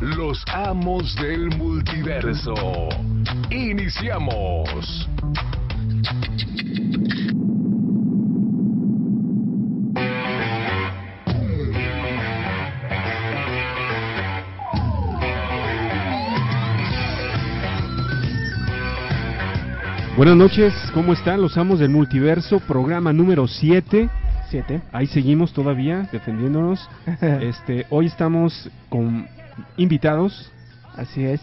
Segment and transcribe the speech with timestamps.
[0.00, 2.54] Los amos del multiverso.
[3.50, 5.08] Iniciamos.
[20.16, 22.60] Buenas noches, ¿cómo están los amos del multiverso?
[22.60, 24.08] Programa número 7.
[24.48, 24.82] Siete.
[24.92, 26.88] Ahí seguimos todavía defendiéndonos.
[27.20, 29.26] Este, hoy estamos con
[29.76, 30.50] invitados.
[30.96, 31.40] Así es.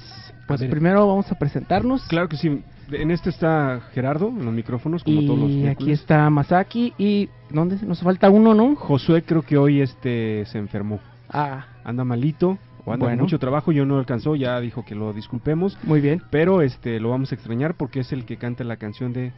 [0.48, 2.04] Pues primero vamos a presentarnos.
[2.08, 2.62] Claro que sí.
[2.92, 6.00] En este está Gerardo en los micrófonos como y todos los aquí miércoles.
[6.02, 7.78] está Masaki y ¿dónde?
[7.86, 8.76] Nos falta uno, ¿no?
[8.76, 11.00] Josué creo que hoy este se enfermó.
[11.30, 13.24] Ah, Anda malito o anda con Bueno.
[13.24, 16.22] mucho trabajo, yo no alcanzó, ya dijo que lo disculpemos, muy bien.
[16.32, 19.32] pero este lo vamos a extrañar porque es el que canta la canción de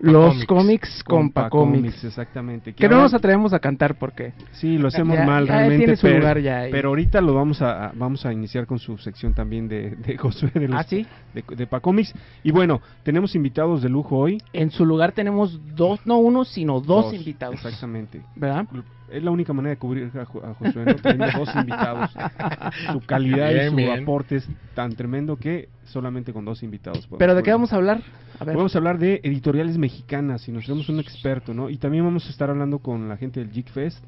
[0.00, 2.04] Los cómics con Compa Pacomics.
[2.04, 2.72] exactamente.
[2.72, 5.96] Que no ahora- nos atrevemos a cantar porque Sí, lo hacemos Ya- mal ya realmente,
[5.96, 6.70] su pero, lugar ya ahí.
[6.70, 10.50] pero ahorita lo vamos a, vamos a iniciar con su sección también de, de Josué
[10.54, 11.04] de, los, Ah, sí.
[11.34, 12.14] de, de Pacomics.
[12.44, 14.40] Y bueno, tenemos invitados de lujo hoy.
[14.52, 17.56] En su lugar tenemos dos, no uno, sino dos, invitados.
[17.56, 18.20] Exactamente.
[18.36, 18.66] ¿Verdad?
[19.10, 20.94] Es la única manera de cubrir a, a Josué, ¿no?
[20.96, 22.10] Teniendo dos invitados.
[22.92, 24.02] Su calidad y Bien, su bien.
[24.02, 27.00] aporte es tan tremendo que solamente con dos invitados.
[27.06, 28.02] podemos Pero ¿de qué vamos a hablar?
[28.38, 28.56] A ver.
[28.56, 31.70] Vamos a hablar de editoriales mexicanas y nos tenemos un experto, ¿no?
[31.70, 34.04] Y también vamos a estar hablando con la gente del Geek Fest.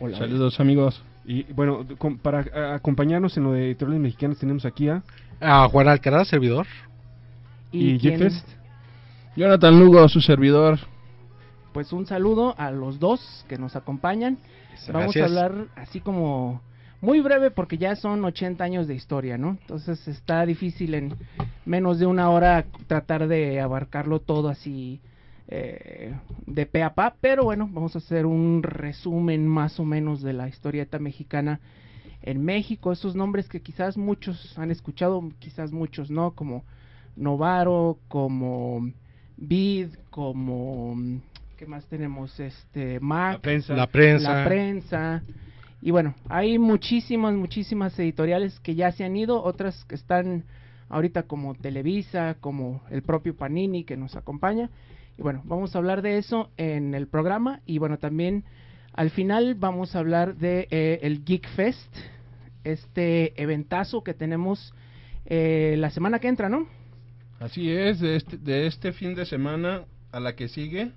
[0.00, 0.18] Hola.
[0.18, 1.02] Saludos amigos.
[1.24, 5.02] Y bueno, con- para a- acompañarnos en lo de editoriales mexicanas tenemos aquí a
[5.40, 6.66] A Juan Alcaraz, servidor.
[7.72, 8.48] y, quién- Geekfest.
[9.36, 10.78] Jonathan Lugo, su servidor.
[11.74, 14.38] Pues un saludo a los dos que nos acompañan.
[14.92, 16.60] Vamos a hablar así como
[17.00, 19.58] muy breve porque ya son 80 años de historia, ¿no?
[19.60, 21.16] Entonces está difícil en
[21.64, 25.00] menos de una hora tratar de abarcarlo todo así
[25.48, 26.14] eh,
[26.46, 30.32] de pe a pa, pero bueno, vamos a hacer un resumen más o menos de
[30.32, 31.58] la historieta mexicana
[32.22, 36.62] en México, esos nombres que quizás muchos han escuchado, quizás muchos no, como
[37.16, 38.92] Novaro, como
[39.36, 41.20] Vid, como
[41.64, 42.38] ¿qué más tenemos?
[42.38, 43.74] Este Mac, La prensa.
[43.74, 44.34] La prensa.
[44.34, 45.22] la prensa.
[45.80, 50.44] Y bueno, hay muchísimas, muchísimas editoriales que ya se han ido, otras que están
[50.90, 54.68] ahorita como Televisa, como el propio Panini que nos acompaña.
[55.16, 58.44] Y bueno, vamos a hablar de eso en el programa y bueno, también
[58.92, 61.96] al final vamos a hablar de eh, el Geek Fest,
[62.62, 64.74] este eventazo que tenemos
[65.24, 66.68] eh, la semana que entra, ¿no?
[67.40, 70.92] Así es, de este, de este fin de semana a la que sigue,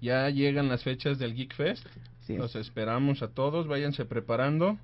[0.00, 1.86] ya llegan las fechas del Geek Fest.
[2.26, 2.36] Sí.
[2.36, 4.78] Los esperamos a todos, váyanse preparando.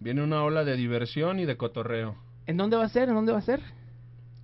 [0.00, 2.16] Viene una ola de diversión y de cotorreo.
[2.46, 3.08] ¿En dónde va a ser?
[3.10, 3.60] ¿En dónde va a ser?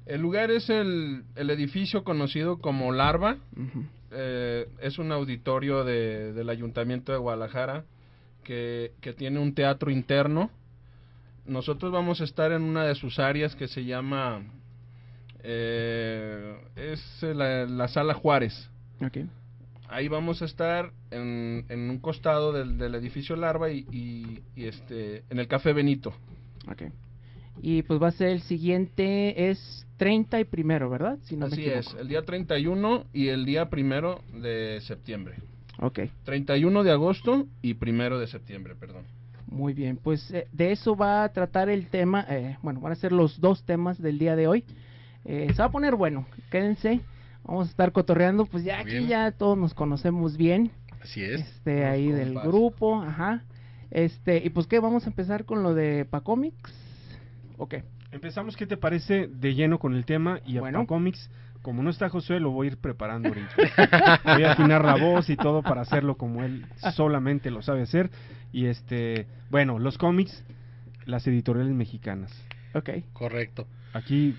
[0.04, 3.38] El lugar es el, el edificio conocido como Larva.
[4.12, 7.84] Eh, es un auditorio de- del Ayuntamiento de Guadalajara
[8.44, 10.50] que, que tiene un teatro interno.
[11.46, 14.42] Nosotros vamos a estar en una de sus áreas que se llama...
[15.42, 18.68] eh, es la, la Sala Juárez.
[19.04, 19.18] Ok.
[19.88, 24.64] Ahí vamos a estar en, en un costado del, del edificio Larva y, y- y,
[24.66, 26.12] este en el Café Benito.
[26.70, 26.82] Ok.
[27.62, 31.18] Y pues va a ser el siguiente, es 30 y primero, ¿verdad?
[31.22, 35.36] Si no Así es, el día 31 y el día primero de septiembre.
[35.78, 39.04] Ok, 31 de agosto y primero de septiembre, perdón.
[39.46, 39.96] muy bien.
[39.96, 43.40] Pues eh, de eso va a tratar el tema, eh, bueno, van a ser los
[43.40, 44.64] dos temas del día de hoy.
[45.24, 47.00] Eh, se va a poner bueno, quédense.
[47.46, 50.72] Vamos a estar cotorreando, pues ya aquí ya todos nos conocemos bien.
[51.00, 51.40] Así es.
[51.40, 53.44] Este, Los ahí del grupo, ajá.
[53.90, 56.74] Este, y pues qué, vamos a empezar con lo de Pacomics.
[57.56, 57.76] Ok.
[58.10, 60.40] Empezamos, ¿qué te parece de lleno con el tema?
[60.44, 60.86] Y a Bueno.
[60.86, 61.30] Comics,
[61.62, 63.54] como no está Josué, lo voy a ir preparando ahorita.
[64.24, 68.10] voy a afinar la voz y todo para hacerlo como él solamente lo sabe hacer.
[68.52, 70.44] Y este, bueno, los cómics,
[71.04, 72.32] las editoriales mexicanas.
[72.74, 72.90] Ok.
[73.12, 73.66] Correcto.
[73.92, 74.34] Aquí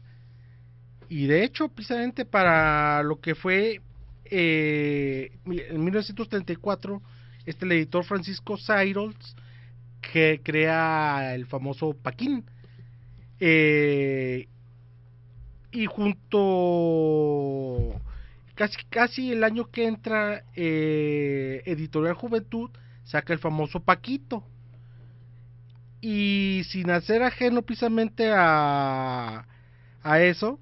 [1.09, 3.81] Y de hecho precisamente para lo que fue
[4.25, 7.01] eh, en 1934
[7.45, 9.35] este el editor Francisco Cyrils
[10.01, 12.43] que crea el famoso Paquín
[13.39, 14.47] eh,
[15.71, 16.41] y junto
[18.55, 22.71] casi casi el año que entra eh, Editorial Juventud
[23.03, 24.43] saca el famoso Paquito
[26.01, 29.45] y sin hacer ajeno precisamente a
[30.01, 30.59] a eso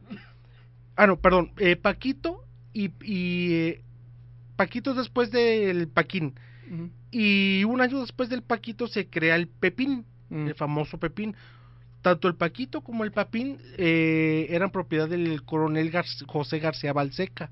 [0.96, 2.44] ah no perdón eh, Paquito
[2.74, 3.82] y, y eh,
[4.58, 6.36] Paquito es después del Paquín
[7.12, 10.48] y un año después del Paquito se crea el Pepín Mm.
[10.48, 11.36] el famoso Pepín.
[12.06, 17.50] Tanto el Paquito como el Papín eh, eran propiedad del coronel Gar- José García Balseca.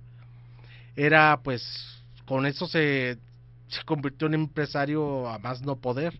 [0.95, 1.63] Era, pues,
[2.27, 3.17] con eso se,
[3.67, 6.19] se convirtió en empresario a más no poder.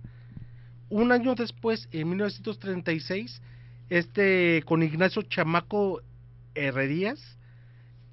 [0.90, 3.40] Un año después, en 1936,
[3.92, 6.02] este, con Ignacio Chamaco
[6.56, 7.20] Herrerías,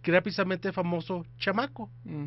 [0.03, 1.89] que era precisamente el famoso Chamaco.
[2.05, 2.27] Mm.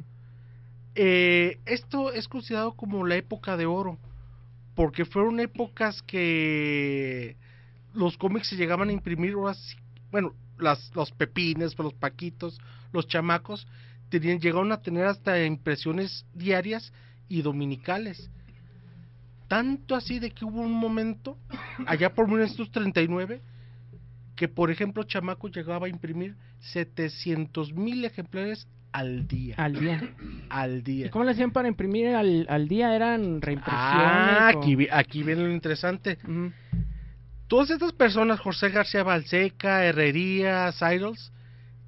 [0.96, 4.00] Eh, esto es considerado como la época de oro,
[4.74, 7.38] porque fueron épocas que
[7.94, 9.36] los cómics se llegaban a imprimir,
[10.12, 12.60] bueno, las, los pepines, los paquitos,
[12.92, 13.68] los chamacos,
[14.10, 16.94] tenían, llegaron a tener hasta impresiones diarias
[17.30, 18.30] y dominicales.
[19.48, 21.38] Tanto así de que hubo un momento,
[21.86, 23.42] allá por 1939,
[24.36, 29.56] que por ejemplo Chamaco llegaba a imprimir 700 mil ejemplares al día.
[29.58, 30.02] Al día.
[30.50, 31.10] Al ¿Y día.
[31.12, 32.96] cómo le hacían para imprimir al, al día?
[32.96, 33.84] ¿Eran reimpresiones?
[33.84, 36.18] Ah, o- aquí, vi- aquí viene lo interesante.
[36.24, 36.52] Ujú.
[37.48, 41.32] Todas estas personas, José García Balseca, Herrería, Cyrils,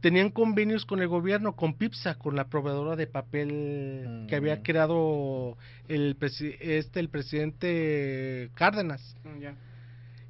[0.01, 4.61] tenían convenios con el gobierno, con Pipsa, con la proveedora de papel que había Mm.
[4.61, 5.57] creado
[5.87, 6.15] el,
[6.59, 9.15] este, el presidente Cárdenas.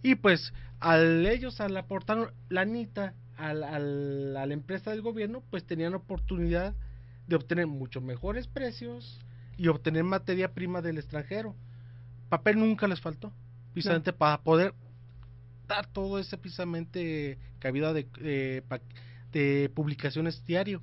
[0.02, 5.66] Y pues, al ellos, al aportar lanita al, al- a la empresa del gobierno, pues
[5.66, 6.74] tenían oportunidad
[7.28, 9.20] de obtener mucho mejores precios
[9.58, 11.54] y obtener materia prima del extranjero.
[12.30, 13.34] Papel nunca les faltó,
[13.74, 14.74] precisamente para poder
[15.92, 18.08] todo ese precisamente cabida de,
[19.32, 20.82] de, publicaciones diario.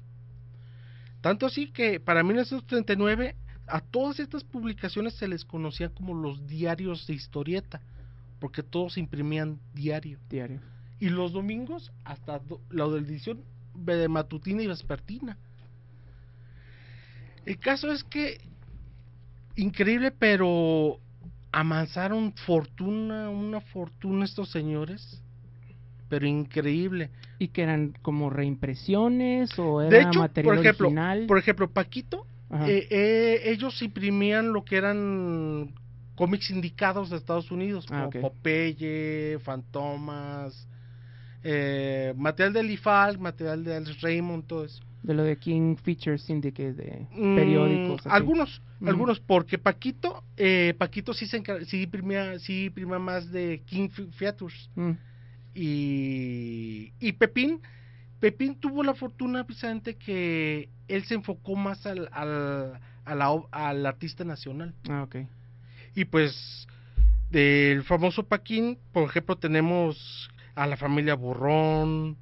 [1.20, 3.36] Tanto así que para 1939
[3.68, 7.80] a todas estas publicaciones se les conocía como los diarios de historieta,
[8.40, 10.18] porque todos se imprimían diario.
[10.28, 10.60] Diario.
[10.98, 13.40] Y los domingos hasta do- la edición
[13.74, 15.38] de matutina y vespertina.
[17.46, 18.40] El caso es que,
[19.56, 21.00] increíble, pero
[21.52, 25.22] amansaron fortuna, una fortuna estos señores,
[26.08, 27.10] pero increíble.
[27.38, 31.24] ¿Y que eran como reimpresiones o era De hecho, material por ejemplo, original?
[31.26, 32.26] por ejemplo, Paquito,
[32.66, 35.74] eh, eh, ellos imprimían lo que eran
[36.14, 38.28] cómics indicados de Estados Unidos, Ah, como.
[38.28, 40.68] Popeye, Fantomas,
[41.42, 44.82] eh, material de Lifal, material de Alex Raymond, todo eso.
[45.02, 48.06] De lo de King Feature Syndicate, de Mm, periódicos.
[48.06, 53.88] algunos, algunos, porque Paquito, eh, Paquito sí se sí imprimía, sí imprimía más de King
[53.88, 54.92] Fe- Features Mm,
[55.54, 57.60] y, y Pepín,
[58.20, 63.48] Pepín tuvo la fortuna precisamente que él se enfocó más al, al, a la ob-
[63.50, 64.74] al artista nacional.
[64.88, 65.16] Ah, ok.
[65.96, 66.66] Y pues
[67.30, 72.16] del famoso Paquín, por ejemplo, tenemos a la familia Borrón,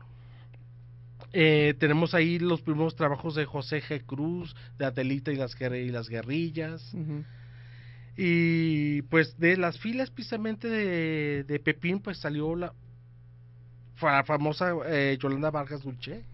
[1.32, 4.04] eh, tenemos ahí los primeros trabajos de José G.
[4.04, 6.92] Cruz, de Adelita y las, guerri- y las guerrillas.
[8.16, 12.72] Y pues de las filas precisamente de, de Pepín, pues salió la,
[13.94, 16.25] fa- famosa eh, Yolanda Vargas Dulce.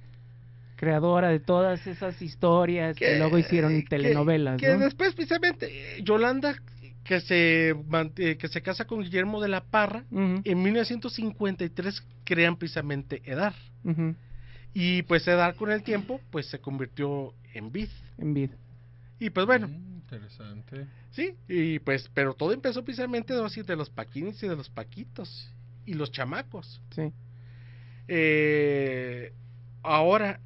[0.77, 4.61] creadora de todas esas historias que, luego hicieron telenovelas.
[4.61, 4.79] Que ¿no?
[4.81, 5.71] después, precisamente,
[6.03, 6.57] Yolanda,
[7.05, 13.23] que se, eh, que se casa con Guillermo de la Parra, en 1953 crean precisamente
[13.25, 13.55] Edar.
[14.79, 17.89] Y pues Edar con el tiempo, pues se convirtió en Vid.
[18.19, 18.51] En vid.
[19.19, 20.87] Y pues bueno, Mm, interesante.
[21.13, 24.69] sí, y pues, pero todo empezó precisamente de, así, de los paquines y de los
[24.69, 25.51] paquitos
[25.87, 26.83] y los chamacos.
[26.91, 27.11] Sí.
[28.07, 29.33] Eh,
[29.83, 30.41] ahora,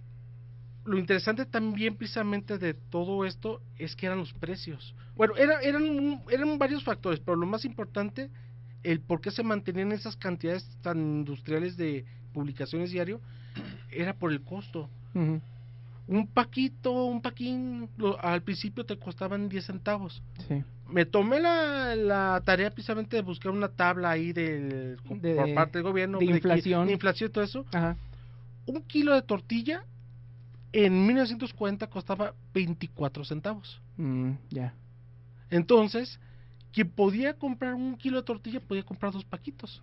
[0.84, 4.94] lo interesante también precisamente de todo esto es que eran los precios.
[5.16, 8.30] Bueno, era- eran, un- eran varios factores, pero lo más importante,
[8.84, 13.20] el por qué se mantenían esas cantidades tan industriales de publicaciones diario,
[13.92, 14.88] era por el costo.
[16.06, 20.22] Un paquito, un paquín, lo- al principio te costaban 10 centavos.
[20.48, 20.64] Sí.
[20.88, 25.78] Me tomé la, la tarea precisamente de buscar una tabla ahí del, De- por parte
[25.78, 26.18] del gobierno.
[26.18, 26.86] de inflación.
[26.88, 27.64] de inflación y todo eso.
[27.72, 27.96] Ajá.
[28.66, 29.84] Un kilo de tortilla
[30.72, 33.80] en 1940 costaba 24 centavos.
[33.96, 34.74] Mm, ya.
[35.48, 36.18] Entonces,
[36.72, 39.82] quien podía comprar un kilo de tortilla podía comprar dos paquitos.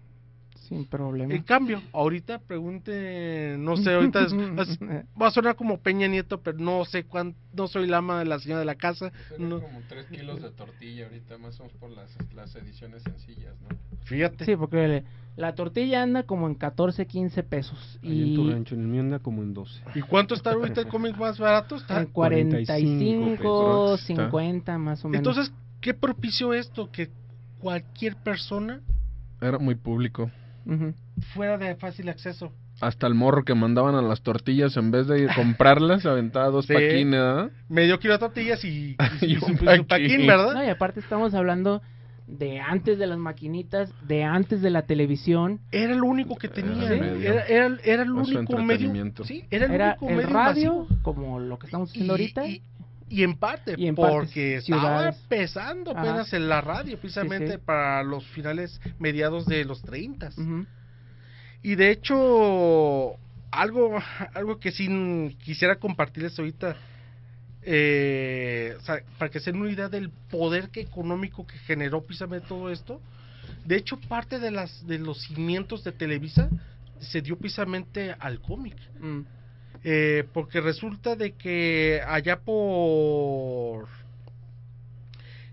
[0.67, 1.33] Sin problema.
[1.33, 4.33] En cambio, ahorita pregunte, no sé, ahorita es-
[4.69, 4.79] es-
[5.21, 8.25] va a sonar como Peña Nieto, pero no sé cuánto, no soy la ama de
[8.25, 9.11] la señora de la casa.
[9.37, 13.55] No, como 3 kilos de tortilla ahorita, más o menos por las, las ediciones sencillas,
[13.61, 13.69] ¿no?
[14.03, 14.45] fíjate.
[14.45, 15.03] Sí, porque le-
[15.35, 17.99] la tortilla anda como en 14, 15 pesos.
[18.03, 19.81] Ahí en tu Y rancho, en el mío anda como en 12.
[19.95, 21.75] ¿Y cuánto está ahorita el cómic más barato?
[21.75, 24.01] Está en 45, 45 pesos.
[24.07, 25.19] 50 más o menos.
[25.27, 26.89] Entonces, ¿qué propició esto?
[26.91, 27.09] Que
[27.59, 28.81] cualquier persona
[29.41, 30.31] Era muy público.
[31.33, 32.51] Fuera de fácil acceso.
[32.81, 36.73] Hasta el morro que mandaban a las tortillas en vez de comprarlas, aventaba dos Sí.
[36.73, 37.49] paquines, ¿verdad?
[37.69, 39.85] Medio kilo de tortillas y, y, Y su, un su paquín.
[39.85, 40.53] paquín, ¿verdad?
[40.53, 41.81] No, y aparte estamos hablando
[42.27, 45.59] de antes de las maquinitas, de antes de la televisión.
[45.71, 46.87] Era lo único que Era tenía.
[46.91, 47.31] el medio.
[47.33, 49.13] Era, era, era el único medio.
[49.23, 50.87] Sí, era el Era único el medio radio, masivo.
[51.03, 52.43] como lo que estamos Y, haciendo ahorita.
[53.09, 55.21] Y- en parte, Y en partes, porque estaba ciudades.
[55.23, 56.01] empezando Ajá.
[56.01, 57.59] apenas en la radio, precisamente sí.
[57.63, 60.29] para los finales mediados de los 30.
[60.37, 60.65] Ujú.
[61.63, 63.15] Y de hecho,
[63.51, 63.97] algo,
[64.33, 66.75] algo que sí quisiera compartirles ahorita,
[67.63, 72.01] eh, o sea, para que se den una idea del poder que económico que generó
[72.05, 73.01] precisamente todo esto.
[73.65, 76.49] De hecho, parte de las de los cimientos de Televisa
[76.99, 78.75] se dio precisamente al cómic.
[78.99, 79.21] Mm.
[79.89, 83.87] Eh, porque resulta de que allá por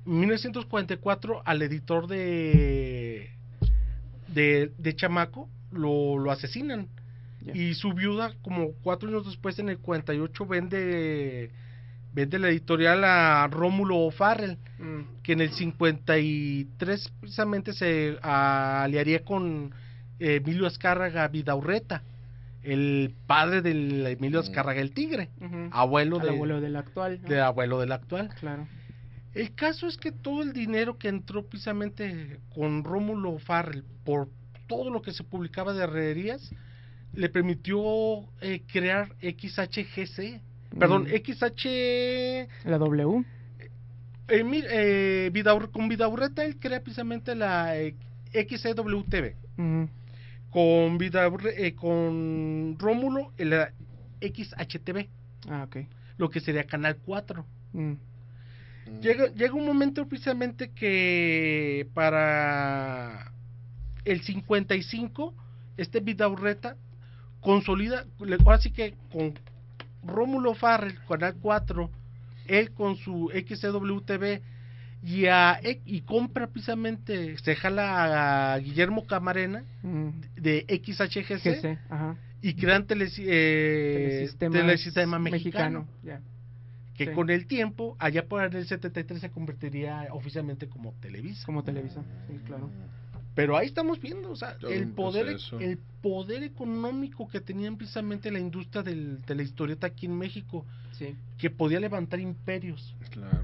[0.04, 3.30] 1944 al editor de
[4.26, 6.88] de, de Chamaco lo, lo asesinan.
[7.52, 11.50] Y su viuda como cuatro años después en el 48 vende
[12.12, 15.22] vende la editorial a Rómulo Farrell Mm.
[15.22, 19.72] que en el 53 precisamente se aliaría con
[20.18, 22.02] eh, Emilio Azcárraga Vidaurreta,
[22.64, 24.42] el padre del Emilio Mm.
[24.44, 25.28] Azcárraga el Tigre,
[25.70, 27.20] abuelo, de- abuelo del actual.
[27.22, 27.28] ¿no?
[27.28, 28.30] del abuelo del actual.
[28.40, 28.66] Claro.
[29.34, 34.28] El caso es que todo el dinero que entró precisamente con Rómulo Farrell por
[34.68, 36.50] todo lo que se publicaba de herrerías
[37.12, 37.80] le permitió
[38.40, 40.40] eh, crear XHGC,
[40.78, 41.14] perdón, Mm.
[41.16, 43.24] XH La W.
[44.28, 47.94] Eh, eh, Vidaur- con Vidaurreta él crea precisamente la eh,
[48.32, 49.34] XCWTV.
[50.54, 53.72] Con Vidaurre- eh, con Rómulo eh, la
[54.20, 55.08] XHTV,
[55.48, 55.78] Ah, ok.
[56.16, 57.44] lo que sería Canal 4.
[57.72, 57.94] Mm.
[59.00, 63.32] Llega, llega un momento precisamente que para
[64.04, 65.34] el 55
[65.76, 66.76] este Vidaurreta
[67.40, 68.04] consolida,
[68.44, 69.34] ahora sí que con
[70.04, 71.90] Rómulo Farrell, Canal 4,
[72.46, 74.40] él con su XCWTV
[75.04, 80.08] y, a, y compra precisamente, se jala a Guillermo Camarena Mm.
[80.36, 82.16] de XHGC GC, ajá.
[82.40, 85.86] y crean telesi- eh, telesistema mexicano,
[86.94, 87.12] que sí.
[87.12, 91.44] con el tiempo, allá por el 73 se convertiría oficialmente como Televisa.
[91.44, 92.02] Como Televisa.
[92.28, 92.70] Sí, claro.
[93.34, 95.58] Pero ahí estamos viendo, o sea, Todo el poder, proceso.
[95.58, 100.64] el poder económico que tenían precisamente la industria del, de la historieta aquí en México,
[100.92, 101.16] Sí.
[101.36, 103.36] que podía levantar imperios, Claro.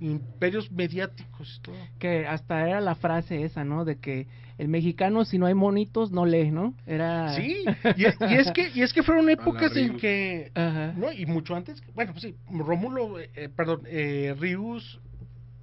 [0.00, 1.76] Imperios mediáticos y todo.
[1.98, 3.84] Que hasta era la frase esa, ¿no?
[3.84, 4.26] De que
[4.58, 6.74] el mexicano, si no hay monitos, no lee, ¿no?
[6.86, 7.34] Era.
[7.34, 7.64] Sí,
[7.96, 10.92] y, y es que y es que fueron épocas en que Ajá.
[10.96, 15.00] no y mucho antes, bueno, pues sí, Rómulo, eh, perdón, eh, Rius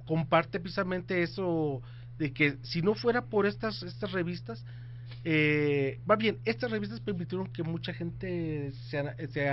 [0.06, 1.82] comparte precisamente eso
[2.18, 4.64] de que si no fuera por estas estas revistas
[5.24, 9.50] eh, va bien, estas revistas permitieron que mucha gente se, se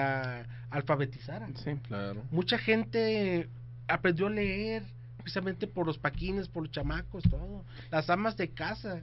[0.70, 1.48] alfabetizara.
[1.54, 1.72] Sí.
[1.88, 2.22] Claro.
[2.30, 3.48] Mucha gente
[3.88, 4.84] aprendió a leer
[5.18, 7.64] precisamente por los paquines, por los chamacos, todo.
[7.90, 9.00] Las amas de casa.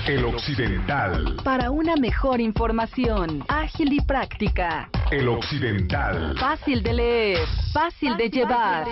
[0.06, 1.36] El occidental.
[1.44, 4.88] Para una mejor información, ágil y práctica.
[5.10, 6.34] El occidental.
[6.38, 7.38] Fácil de leer,
[7.72, 8.86] fácil de llevar.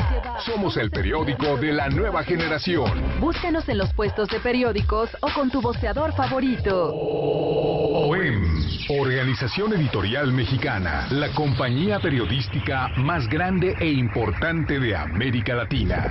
[0.45, 2.91] Somos el periódico de la nueva generación.
[3.21, 6.93] Búscanos en los puestos de periódicos o con tu voceador favorito.
[6.95, 8.45] OEM,
[8.91, 16.11] Organización Editorial Mexicana, la compañía periodística más grande e importante de América Latina.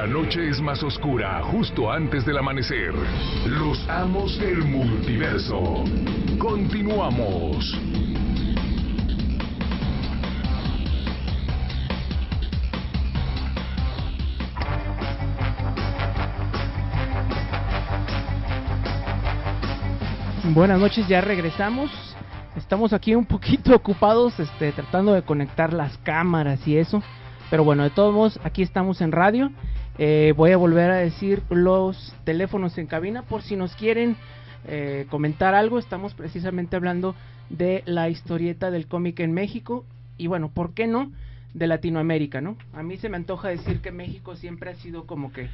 [0.00, 2.94] La noche es más oscura justo antes del amanecer.
[3.44, 5.84] Los amos del multiverso.
[6.38, 7.78] Continuamos.
[20.54, 21.90] Buenas noches, ya regresamos.
[22.56, 27.02] Estamos aquí un poquito ocupados, este, tratando de conectar las cámaras y eso.
[27.50, 29.50] Pero bueno, de todos modos, aquí estamos en radio.
[30.02, 34.16] Eh, voy a volver a decir los teléfonos en cabina por si nos quieren
[34.66, 35.78] eh, comentar algo.
[35.78, 37.14] Estamos precisamente hablando
[37.50, 39.84] de la historieta del cómic en México
[40.16, 41.12] y bueno, ¿por qué no?
[41.52, 42.56] De Latinoamérica, ¿no?
[42.72, 45.50] A mí se me antoja decir que México siempre ha sido como que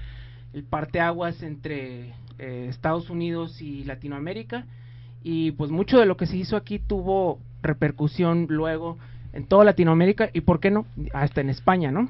[0.54, 4.64] el parteaguas entre eh, Estados Unidos y Latinoamérica
[5.24, 8.96] y pues mucho de lo que se hizo aquí tuvo repercusión luego
[9.32, 12.08] en toda Latinoamérica y por qué no hasta en España, ¿no?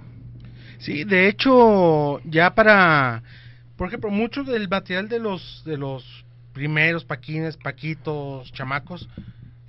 [0.79, 3.23] Sí, de hecho, ya para,
[3.77, 9.09] por ejemplo, mucho del material de los de los primeros paquines, paquitos, chamacos,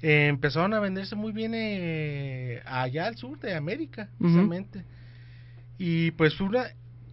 [0.01, 4.83] eh, empezaron a venderse muy bien eh, allá al sur de América, precisamente.
[5.77, 6.67] Y pues una,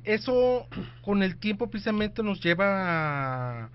[0.04, 0.68] eso
[1.02, 3.68] con el tiempo precisamente nos lleva a,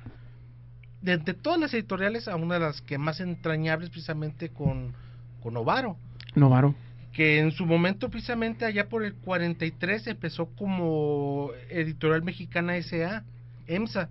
[1.01, 4.93] de, de todas las editoriales a una de las que más entrañables precisamente con,
[5.41, 5.97] con Ovaro
[6.35, 6.75] Novaro.
[7.13, 13.23] Que en su momento precisamente allá por el 43 empezó como editorial mexicana SA,
[13.67, 14.09] EMSA.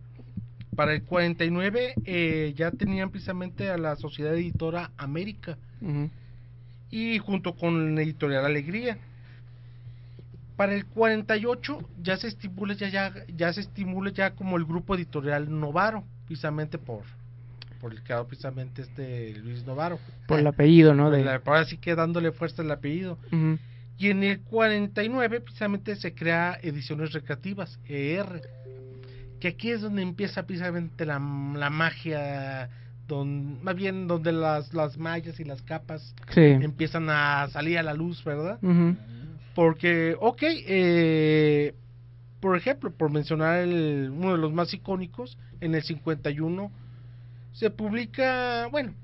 [0.75, 5.59] Para el 49 eh, ya tenían precisamente a la sociedad editora América
[6.91, 8.99] y junto con Editorial Alegría.
[10.57, 14.95] Para el 48 ya se estimula ya, ya, ya se estimula ya como el grupo
[14.95, 17.03] editorial Novaro, precisamente por
[18.03, 19.99] creador precisamente este Luis Novaro.
[20.27, 21.11] Por el apellido, ¿no?
[21.11, 21.29] De...
[21.29, 23.19] ahora sí que dándole fuerza al apellido.
[23.99, 28.43] Y en el 49 precisamente se crea Ediciones Recreativas, ER,
[29.41, 31.15] que aquí es donde empieza precisamente la,
[31.57, 32.69] la magia,
[33.09, 36.41] don, más bien donde las, las mallas y las capas Sí.
[36.43, 38.59] empiezan a salir a la luz, ¿verdad?
[39.55, 41.75] Porque, ok, eh,
[42.41, 46.71] por ejemplo, por mencionar el- uno de los más icónicos, en el 51
[47.59, 48.95] se publica, bueno,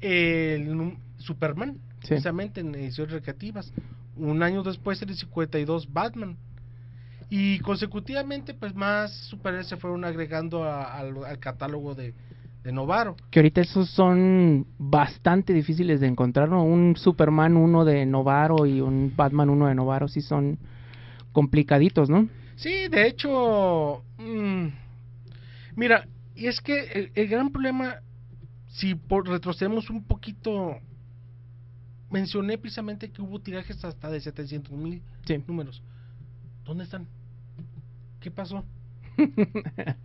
[0.00, 2.08] el Superman, Sí.
[2.08, 3.72] precisamente en ediciones recreativas.
[4.16, 6.36] Un año después, el 52, Batman.
[7.30, 12.12] Y consecutivamente, pues más superhéroes se fueron agregando a- al, al catálogo de,
[12.64, 13.16] de Novaro.
[13.30, 16.64] Que ahorita esos son bastante difíciles de encontrar, ¿no?
[16.64, 20.58] Un Superman 1 de Novaro y un Batman 1 de Novaro sí son
[21.30, 22.28] complicaditos, ¿no?
[22.56, 24.66] Sí, de hecho, mm,
[25.76, 27.96] mira, y es que el, el gran problema,
[28.68, 30.78] si por retrocedemos un poquito,
[32.10, 35.42] mencioné precisamente que hubo tirajes hasta de 700 mil Sí.
[35.46, 35.82] números.
[36.64, 37.06] ¿Dónde están?
[38.20, 38.64] ¿Qué pasó?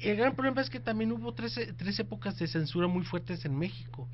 [0.00, 3.56] El gran problema es que también hubo tres, tres épocas de censura muy fuertes en
[3.56, 4.08] México.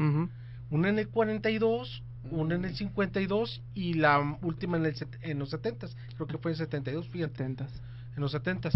[0.70, 5.48] Una en el 42, una en el 52 y la última en, el, en los
[5.50, 5.86] 70.
[6.14, 7.72] Creo que fue en 72, fíjate Tentas.
[8.14, 8.68] en los 70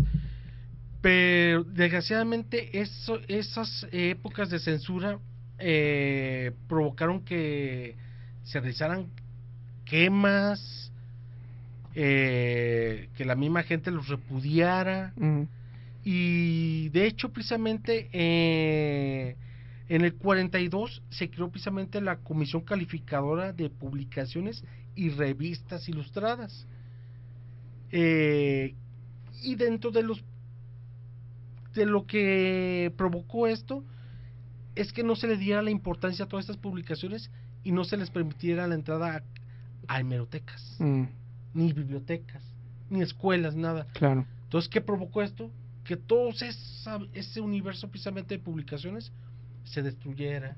[1.02, 5.18] pero desgraciadamente eso, esas épocas de censura
[5.58, 7.96] eh, provocaron que
[8.44, 9.08] se realizaran
[9.84, 10.92] quemas
[11.94, 15.48] eh, que la misma gente los repudiara Ujú.
[16.04, 19.36] y de hecho precisamente eh,
[19.88, 26.66] en el 42 se creó precisamente la Comisión Calificadora de Publicaciones y Revistas Ilustradas.
[27.90, 28.74] Eh,
[29.42, 30.24] y dentro de los
[31.74, 33.84] de lo que provocó esto
[34.74, 37.30] es que no se le diera la importancia a todas estas publicaciones
[37.64, 39.16] y no se les permitiera la entrada
[39.88, 41.04] a, a hemerotecas, Mm,
[41.54, 42.42] ni bibliotecas,
[42.90, 43.86] ni escuelas, nada.
[43.92, 44.26] claro.
[44.44, 45.50] Entonces, ¿qué provocó esto?
[45.84, 49.12] Que todo esa- ese universo precisamente de publicaciones
[49.64, 50.56] se destruyera,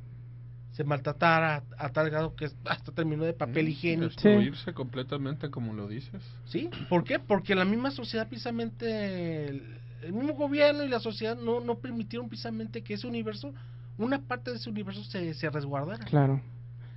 [0.73, 4.07] se maltratara a, a tal grado que hasta terminó de papel higiénico.
[4.07, 6.23] Destruirse completamente como lo dices.
[6.47, 6.69] ¿Sí?
[6.89, 7.19] ¿Por qué?
[7.19, 9.63] Porque la misma sociedad, precisamente,
[10.07, 13.53] el, mismo gobierno y la sociedad no, no permitieron precisamente que ese universo,
[13.99, 16.05] una parte de ese universo se, se resguardara.
[16.05, 16.41] Claro.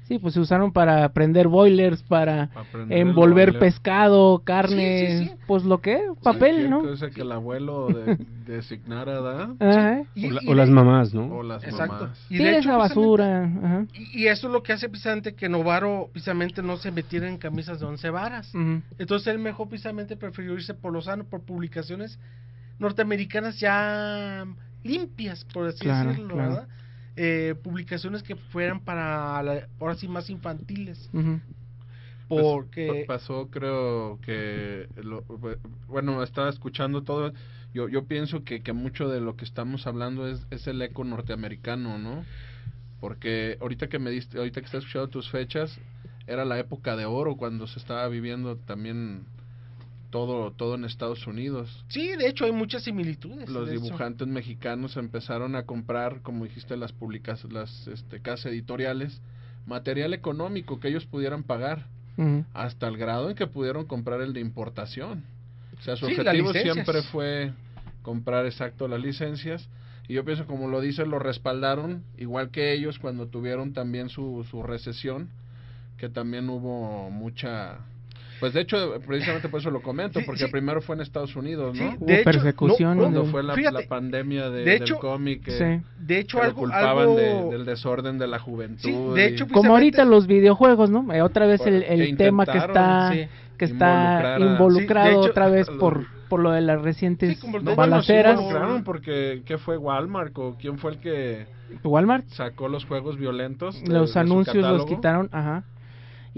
[0.08, 2.50] Sí, pues se usaron para prender boilers, para
[2.88, 3.60] envolver boiler.
[3.60, 5.36] pescado, carne, Sí, sí, sí.
[5.48, 6.82] pues lo que, papel, ¿no?
[7.14, 8.16] que el abuelo de-
[8.46, 9.54] designara, ¿da?
[9.60, 10.04] Ajá.
[10.16, 11.26] Y- O, la- las mamás, ¿no?
[11.26, 11.94] O las Exacto.
[12.06, 12.26] mamás.
[12.30, 13.44] Y de hecho, precisamente- basura.
[13.44, 13.86] Ajá.
[13.94, 17.38] Y, y eso es lo que hace precisamente que Novaro precisamente no se metiera en
[17.38, 18.50] camisas de once varas.
[18.98, 22.18] Entonces él mejor precisamente prefirió irse por lo sano, por publicaciones
[22.80, 24.46] norteamericanas ya
[24.84, 26.50] limpias, por así Claro, decirlo, claro.
[26.52, 26.68] ¿verdad?
[27.16, 31.10] Eh, publicaciones que fueran para, la- ahora sí, más infantiles.
[32.28, 33.06] Pues, Porque...
[33.08, 35.24] pa- pasó creo que lo-
[35.88, 37.34] bueno estaba escuchando todo
[37.74, 41.04] yo yo pienso que, que mucho de lo que estamos hablando es, es el eco
[41.04, 42.26] norteamericano no
[43.00, 45.80] porque ahorita que me diste ahorita que estás escuchando tus fechas
[46.28, 49.26] era la época de oro cuando se estaba viviendo también
[50.10, 53.50] todo todo en Estados Unidos Sí, de hecho hay muchas similitudes.
[53.50, 59.22] los dibujantes mexicanos empezaron a comprar como dijiste las publicas las este, casas editoriales
[59.66, 61.86] material económico que ellos pudieran pagar
[62.54, 65.24] hasta el grado en que pudieron comprar el de importación.
[65.78, 67.54] O sea, su Sí, objetivo siempre fue
[68.02, 69.70] comprar exacto las licencias.
[70.08, 74.44] Y yo pienso, como lo dice, lo respaldaron, igual que ellos cuando tuvieron también su,
[74.50, 75.30] su recesión,
[75.98, 77.82] que también hubo mucha...
[78.40, 80.52] Pues de hecho, precisamente por eso lo comento, Sí, porque sí.
[80.52, 81.90] primero fue en Estados Unidos, ¿no?
[81.92, 84.94] Sí, Hubo de hecho, persecución, no, Cuando fue la, Fíjate, la pandemia de, de hecho-
[84.96, 85.86] del cómic, que, Sí.
[86.00, 87.16] De hecho, que algo, culpaban algo...
[87.16, 88.82] de- del desorden de la juventud.
[88.82, 91.12] Sí, de y- hecho, Como ahorita los videojuegos, ¿no?
[91.14, 93.12] Eh, otra vez el, Que el tema que está
[93.58, 97.74] que está involucrado hecho, otra vez lo- por por lo de las recientes Sí, No,
[97.76, 98.34] balaceras.
[98.36, 101.48] involucraron porque ¿qué fue Walmart o quién fue el que
[101.86, 103.82] Walmart sacó los juegos violentos?
[103.82, 105.64] de- de los su anuncios los quitaron, ajá.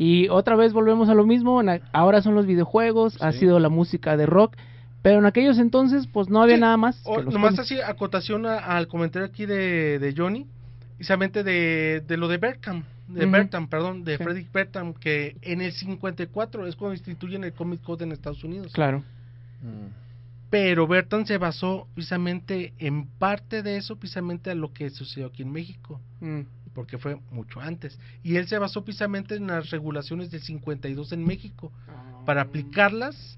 [0.02, 4.16] Y otra vez volvemos a lo mismo, ahora son los videojuegos, ha sido la música
[4.16, 4.56] de rock,
[5.02, 7.02] pero en aquellos entonces pues no había Sí, nada más.
[7.04, 7.60] o- nomás cómics.
[7.60, 10.46] así, acotación a- al comentario aquí de, de Johnny,
[10.96, 13.26] precisamente de, de lo de Berkham, de.
[13.26, 14.24] Berkham, perdón, de Sí.
[14.24, 18.72] Frederick Berkham, que en el 54 es cuando instituyen el Comic Code en Estados Unidos.
[18.72, 19.00] Claro.
[19.62, 19.92] Mm.
[20.50, 25.44] Pero Berkham se basó precisamente en parte de eso, precisamente a lo que sucedió aquí
[25.44, 26.40] en México, Mm.
[26.80, 28.00] Porque fue mucho antes.
[28.24, 31.74] Y él se basó precisamente en las regulaciones del 52 en México,
[32.26, 33.38] para aplicarlas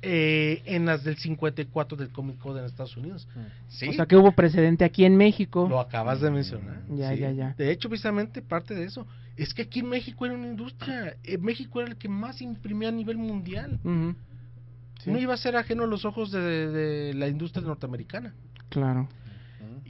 [0.00, 3.26] eh, en las del 54 del Comic Code en Estados Unidos.
[3.66, 5.66] Sí, O sea que hubo precedente aquí en México.
[5.68, 6.82] lo acabas de mencionar.
[6.88, 7.18] Ya, sí.
[7.18, 7.54] ya, ya.
[7.58, 9.08] De hecho, precisamente parte de eso.
[9.36, 11.16] Es que aquí en México era una industria.
[11.24, 13.80] eh, México era el que más imprimía a nivel mundial.
[13.82, 14.14] Ujú.
[15.02, 15.10] Sí.
[15.10, 18.32] No iba a ser ajeno a los ojos de, de la industria norteamericana.
[18.68, 19.08] Claro.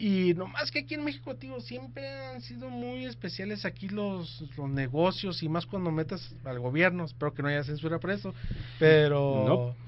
[0.06, 4.68] Y nomás que aquí en México, tío, siempre han sido muy especiales aquí los, los
[4.68, 7.06] negocios y más cuando metas al gobierno.
[7.06, 8.34] Espero que no haya censura por eso.
[8.78, 9.44] Pero...
[9.48, 9.84] No.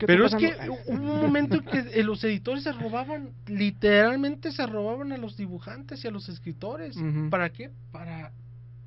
[0.00, 4.50] ¿Qué Pero es que hubo un momento en que eh, los editores se robaban, literalmente
[4.50, 6.96] se robaban a los dibujantes y a los escritores.
[7.30, 7.70] ¿Para qué?
[7.92, 8.32] Para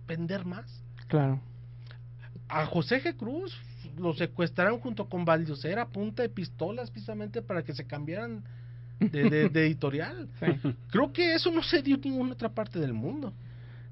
[0.07, 0.83] vender más.
[1.07, 1.39] Claro.
[2.49, 3.15] A José G.
[3.15, 3.57] Cruz
[3.97, 8.43] lo secuestraron junto con Valdiosera punta de pistolas precisamente para que se cambiaran
[8.99, 10.27] de, de- de editorial.
[10.91, 13.33] Creo que eso no se dio en ninguna otra parte del mundo.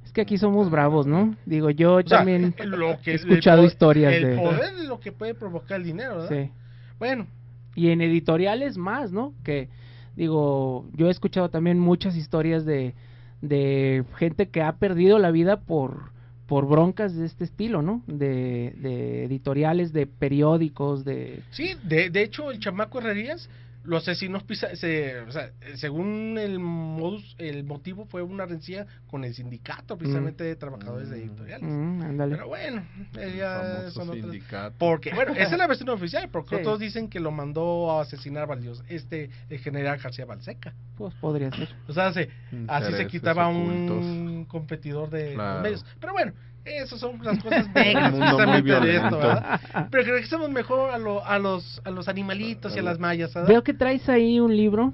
[0.06, 1.36] Es que aquí somos bravos, ¿no?
[1.46, 4.36] Digo, yo O sea, también lo que- he escuchado el historias el de...
[4.38, 6.30] poder es lo que puede provocar el dinero, ¿verdad?
[6.46, 6.52] Sí.
[7.00, 7.28] Bueno,
[7.76, 9.34] Y en editoriales más, ¿no?
[9.44, 9.70] Que,
[10.16, 12.94] digo, yo he escuchado también muchas historias de,
[13.42, 16.12] de gente que ha perdido la vida por,
[16.48, 18.02] por broncas de este estilo, ¿no?
[18.08, 21.42] De, de editoriales, de periódicos, de...
[21.52, 23.50] Sí, de, de hecho el chamaco Herrerías
[23.84, 29.24] lo asesinó, pisa- se, o sea, según el modus, el motivo fue una rencilla con
[29.24, 31.68] el sindicato precisamente de trabajadores de editoriales.
[31.70, 32.36] Mm, ándale.
[32.36, 32.86] Pero bueno,
[33.18, 34.74] eh, son otras-.
[34.78, 36.62] Porque, bueno, esa es la versión oficial, porque Sí.
[36.62, 40.74] otros dicen que lo mandó a asesinar Valdios, este, el general García Balseca.
[40.98, 41.70] Pues podría ser.
[41.88, 42.30] O sea, se-
[42.68, 44.06] así se quitaba ocultos.
[44.06, 45.54] un competidor de Claro.
[45.56, 45.86] los medios.
[46.00, 46.34] Pero bueno,
[46.66, 49.18] esas son las cosas precisamente de esto.
[49.18, 49.60] ¿verdad?
[49.90, 53.50] Pero regresemos mejor a, lo- a, los, a los animalitos y a las mallas, ¿verdad?
[53.50, 54.94] Veo que traes ahí un libro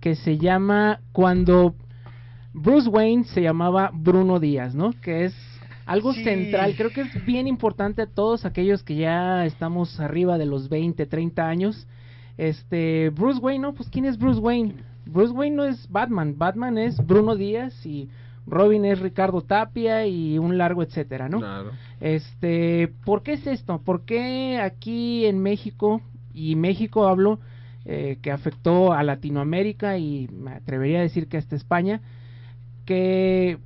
[0.00, 1.74] que se llama Cuando
[2.52, 4.92] Bruce Wayne se llamaba Bruno Díaz, ¿no?
[5.02, 5.34] Que es
[5.86, 6.22] algo Sí.
[6.24, 10.68] central, creo que es bien importante a todos aquellos que ya estamos arriba de los
[10.68, 11.86] 20, 30 años.
[12.36, 13.74] Este, Bruce Wayne, ¿no?
[13.74, 14.74] Pues ¿quién es Bruce Wayne?
[15.06, 18.08] Bruce Wayne no es Batman, Batman es Bruno Díaz y
[18.48, 21.38] Robin es Ricardo Tapia y un largo etcétera, ¿no?
[21.38, 21.70] Claro.
[22.00, 23.80] Este, ¿por qué es esto?
[23.84, 26.00] ¿Por qué aquí en México,
[26.32, 27.38] y México hablo,
[27.84, 32.00] eh, que afectó a Latinoamérica y me atrevería a decir que hasta España,
[32.84, 33.58] que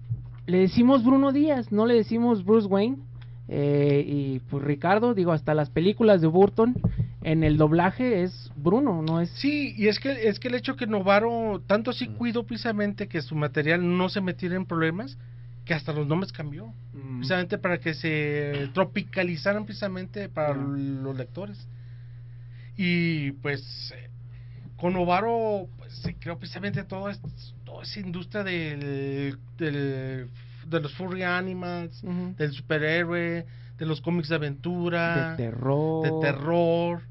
[0.46, 2.98] le decimos Bruno Díaz, no le decimos Bruce Wayne?
[3.48, 6.74] Eh, y pues Ricardo, digo, hasta las películas de Burton,
[7.24, 9.30] en el doblaje es Bruno, no es...
[9.30, 13.22] Sí, y es que es que el hecho que Novaro tanto así cuidó precisamente que
[13.22, 15.16] su material no se metiera en problemas,
[15.64, 16.72] que hasta los nombres cambió,
[17.18, 21.68] precisamente para que se tropicalizaran precisamente para los lectores.
[22.76, 23.94] Y pues
[24.76, 30.28] con Novaro pues, se creó precisamente toda, es- toda esa industria del, del-
[30.66, 32.02] de los furry animals,
[32.36, 33.46] del superhéroe,
[33.78, 36.02] de los cómics de aventura, De terror.
[36.04, 37.02] de terror,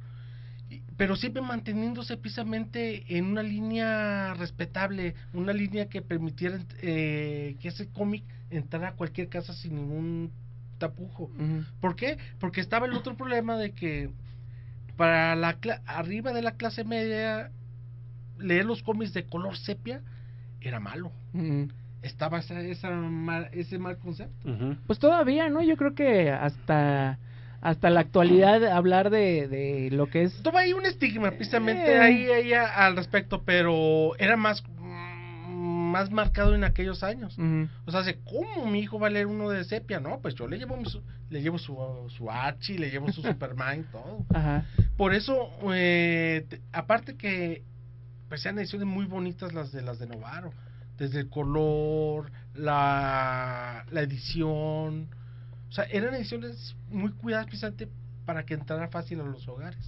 [1.01, 7.87] pero siempre manteniéndose precisamente en una línea respetable, una línea que permitiera eh, que ese
[7.87, 10.29] cómic entrara a cualquier casa sin ningún
[10.77, 11.31] tapujo.
[11.79, 12.19] ¿Por qué?
[12.39, 14.11] Porque estaba el otro problema de que
[14.95, 17.49] para la cla- arriba de la clase media
[18.37, 20.01] leer los cómics de color sepia
[20.61, 21.11] era malo.
[22.03, 24.47] Estaba esa, esa mal- ese mal concepto.
[24.85, 25.63] Pues todavía, ¿no?
[25.63, 27.17] Yo creo que hasta
[27.61, 31.99] hasta la actualidad hablar de, de lo que es Toma ahí un estigma precisamente Eh.
[31.99, 37.37] ahí, ahí al respecto, pero era más mm, más marcado en aquellos años.
[37.85, 39.99] O sea, ¿cómo mi hijo va a leer uno de sepia?
[39.99, 41.75] No, pues yo le llevo su- le llevo su,
[42.15, 44.25] su Archie, le llevo su Superman, todo.
[44.33, 44.65] Ajá.
[44.97, 47.63] Por eso, eh, te- aparte que
[48.29, 50.53] pues sean ediciones muy bonitas las de las de Novaro,
[50.97, 55.09] desde el color, la, la edición,
[55.71, 57.87] o sea, eran ediciones muy cuidadas precisamente
[58.25, 59.79] para que entrara fácil a los hogares.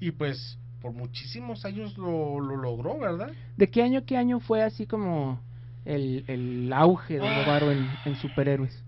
[0.00, 3.30] Y pues por muchísimos años lo, lo logró, ¿verdad?
[3.56, 5.38] ¿De qué año qué año fue así como
[5.84, 8.82] el, el auge de Novaro en, en superhéroes?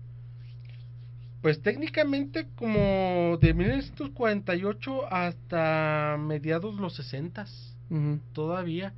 [1.41, 7.45] Pues técnicamente como de 1948 hasta mediados los 60
[7.89, 8.19] Ujú.
[8.33, 8.93] todavía.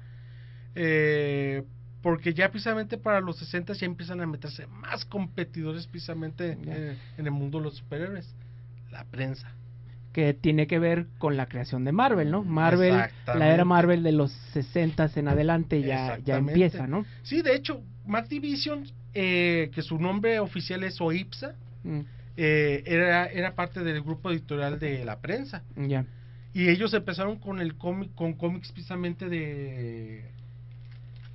[0.74, 1.64] Eh,
[2.08, 6.74] porque ya precisamente para los 60 ya empiezan a meterse más competidores precisamente Ya.
[6.74, 8.34] en, en el mundo de los superhéroes.
[8.94, 9.52] La prensa.
[10.14, 12.44] Que tiene que ver con la creación de Marvel, ¿no?
[12.46, 12.96] Marvel,
[13.28, 17.06] la era Marvel de los 60 en adelante ya, ya empieza, ¿no?
[17.24, 22.00] Sí, de hecho, Mac Division, eh, que su nombre oficial es OIPSA, Mm,
[22.38, 25.62] eh, era, era parte del grupo editorial de la prensa.
[25.76, 26.06] ya.
[26.54, 30.37] Y ellos empezaron con el cómic, con cómics precisamente de...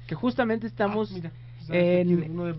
[0.06, 1.30] Que justamente estamos Ah, mira,
[1.68, 2.54] aquí en, uno de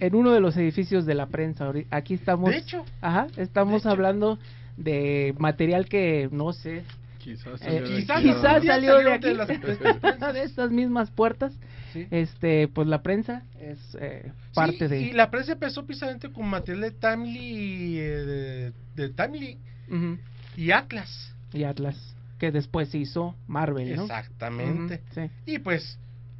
[0.00, 1.72] en uno de los edificios de la prensa.
[1.90, 2.50] Aquí estamos.
[2.50, 2.84] De hecho.
[3.00, 4.38] Ajá, estamos hablando
[4.76, 6.82] de material que no sé.
[7.18, 8.34] Quizás eh, salió de quizás, aquí, ¿no?
[8.36, 9.48] quizás salió de aquí, de las-
[10.34, 11.52] de estas mismas puertas.
[11.92, 12.06] Sí.
[12.10, 15.00] Este, pues la prensa es eh, parte Sí, de.
[15.02, 20.18] Y la prensa empezó precisamente con material de Timely, y, eh, de, de Timely Ujú.
[20.56, 21.34] y Atlas.
[21.52, 21.96] y Atlas,
[22.38, 24.02] que después se hizo Marvel, ¿no?
[24.02, 25.02] Exactamente.
[25.14, 25.22] Sí.
[25.46, 25.98] Y pues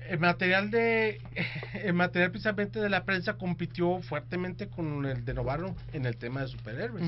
[0.08, 1.20] el material de
[1.84, 6.40] el material precisamente de la prensa compitió fuertemente con el de Novaro en el tema
[6.42, 7.04] de superhéroes.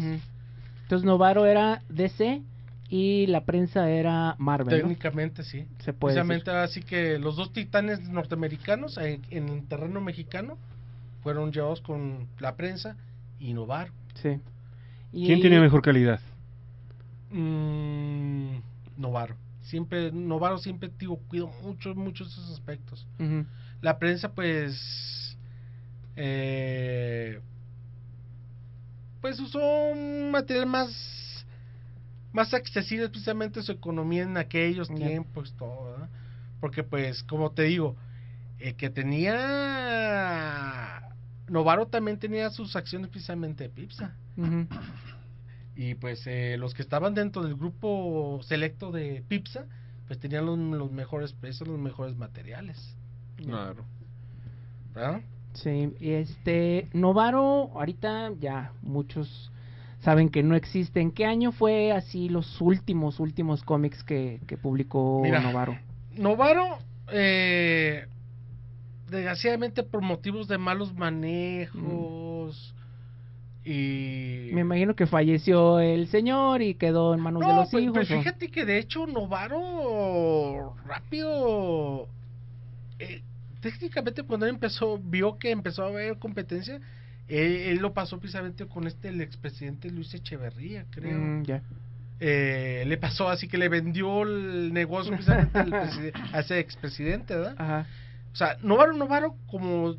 [0.83, 2.43] Entonces Novaro era DC
[2.89, 4.67] y la prensa era Marvel.
[4.75, 4.83] ¿no?
[4.83, 5.67] Técnicamente sí.
[5.79, 10.59] Se puede Precisamente así que los dos titanes norteamericanos en, en el terreno mexicano
[11.23, 12.97] fueron llevados con la prensa
[13.41, 13.93] y Novaro.
[14.15, 14.39] Sí.
[15.13, 16.21] Y- ¿Quién tiene mejor calidad?
[17.31, 18.57] Mm,
[18.99, 19.37] Novaro.
[19.73, 23.09] Siempre, Novaro siempre digo, cuido mucho, muchos esos aspectos.
[23.81, 25.39] La prensa, pues.
[26.15, 27.41] eh,
[29.23, 31.47] pues usó un material más.
[32.35, 36.11] Más accesible, precisamente su economía en aquellos tiempos, todo, ¿verdad?
[36.61, 37.97] Porque, pues, como te digo,
[38.59, 39.39] el que tenía.
[41.49, 44.15] Novaro también tenía sus acciones precisamente de Pipsa.
[45.75, 49.67] Y pues eh, los que estaban dentro del grupo selecto de Pipsa,
[50.07, 52.97] pues tenían los, los mejores precios, los mejores materiales.
[53.37, 53.85] Claro.
[54.95, 55.21] ¿verdad?
[55.55, 59.51] Sí, y este Novaro, ahorita ya muchos
[60.01, 61.01] saben que no existe.
[61.01, 65.79] ¿En qué año fue así los últimos, últimos cómics que, que publicó Mira, Novaro?
[66.17, 66.79] Novaro,
[67.11, 68.07] eh,
[69.11, 72.75] desgraciadamente por motivos de malos manejos
[73.65, 74.51] y...
[74.53, 77.95] Me imagino que falleció el señor y quedó en manos de los pues, hijos.
[77.95, 78.19] pues ¿o?
[78.19, 82.09] fíjate que de hecho Novaro rápido
[82.99, 83.23] eh,
[83.61, 86.81] técnicamente cuando él empezó vio que empezó a haber competencia
[87.29, 91.63] él, él lo pasó precisamente con este el expresidente Luis Echeverría creo Mm, ya.
[92.19, 95.73] Eh, le pasó así que le vendió el negocio precisamente al
[96.33, 97.55] a ese expresidente ¿verdad?
[97.59, 97.87] Ajá.
[98.33, 99.95] o sea Novaro Novaro como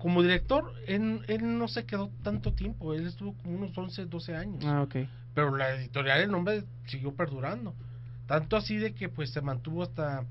[0.00, 4.34] como director él, él no se quedó tanto tiempo él estuvo como unos 11 12
[4.34, 4.96] años Ah, ok.
[5.34, 7.74] pero la editorial el nombre siguió perdurando
[8.26, 10.24] tanto así de que pues se mantuvo hasta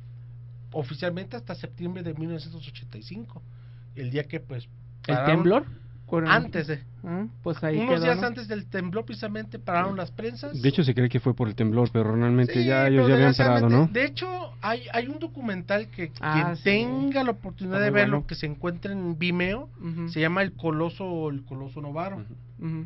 [0.71, 3.41] oficialmente hasta septiembre de 1985
[3.95, 4.65] el día que pues
[5.07, 5.65] ¿El pararon- temblor?
[6.27, 8.27] Antes de Ah, pues ahí unos quedó, días ¿no?
[8.27, 11.55] antes del temblor precisamente pararon las prensas De hecho, se cree que fue por el
[11.55, 13.87] temblor, pero realmente Sí, ya ellos ya habían parado, ¿no?
[13.87, 14.27] De hecho,
[14.61, 16.63] hay, hay un documental que Ah, quien sí.
[16.63, 18.27] tenga la oportunidad Está de verlo, bueno.
[18.27, 22.17] que se encuentra en Vimeo, Ujú, se llama El Coloso, el Coloso Novaro.
[22.59, 22.85] ujú.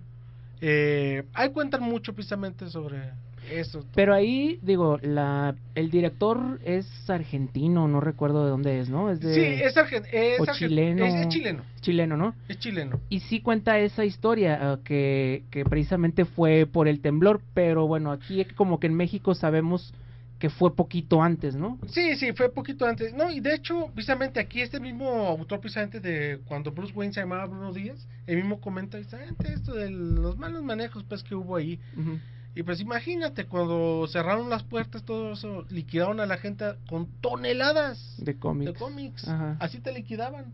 [0.62, 3.12] Eh, ahí cuentan mucho precisamente sobre
[3.52, 3.86] eso.
[3.96, 9.10] Pero ahí, digo, la, el director es argentino, no recuerdo de dónde es, ¿no?
[9.10, 9.34] Es de...
[9.34, 11.06] Sí, es, argen- es, o argen- chileno.
[11.06, 11.64] es- es chileno.
[11.82, 12.36] Chileno, ¿no?
[12.48, 13.00] Es chileno.
[13.10, 18.12] Y sí cuenta esa historia, ah, que, que precisamente fue por el temblor, pero bueno,
[18.12, 19.94] aquí como que en México sabemos
[20.40, 21.80] que fue poquito antes, ¿no?
[21.88, 23.14] Sí, sí, fue poquito antes.
[23.14, 27.22] No, y de hecho, precisamente aquí este mismo autor, precisamente de cuando Bruce Wayne se
[27.22, 31.56] llamaba Bruno Díaz, el mismo comenta precisamente esto de los malos manejos pues que hubo
[31.56, 31.80] ahí.
[31.98, 32.20] Ujú.
[32.56, 38.16] Y pues imagínate, cuando cerraron las puertas, todo eso, liquidaron a la gente con toneladas
[38.18, 38.74] De cómics.
[38.74, 39.28] de cómics.
[39.28, 39.58] Ajá.
[39.60, 40.54] Así te liquidaban.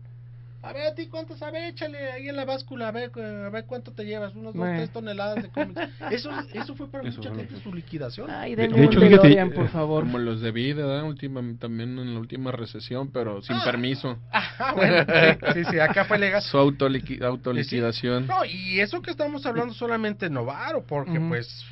[0.62, 3.48] A ver, a ti cuántos, a ver, échale ahí en la báscula, a ver, a
[3.48, 5.80] ver cuánto te llevas, unos dos, tres toneladas de cómics.
[6.10, 8.30] Eso, eso fue para Eso mucha gente su liquidación.
[8.30, 10.04] Ay, De- de hecho, fíjate, DeLorean, eh, por favor.
[10.04, 11.02] Como los de vida.
[11.04, 13.62] Última, también en la última recesión, pero sin Ah.
[13.64, 14.18] permiso.
[14.30, 15.06] Ajá, bueno,
[15.54, 16.42] sí, sí, acá fue legal.
[16.42, 18.26] Su autoliqui- autoliquidación.
[18.26, 21.64] No, y eso que estamos hablando solamente de Novaro, porque pues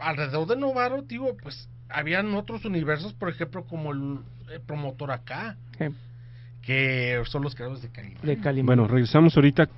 [0.00, 4.18] alrededor de Novaro, digo, pues habían otros universos, por ejemplo, como el,
[4.52, 5.86] el promotor acá, Sí,
[6.62, 8.22] que son los creadores de Calimán.
[8.22, 8.66] de Calimán.
[8.66, 9.68] Bueno, regresamos ahorita.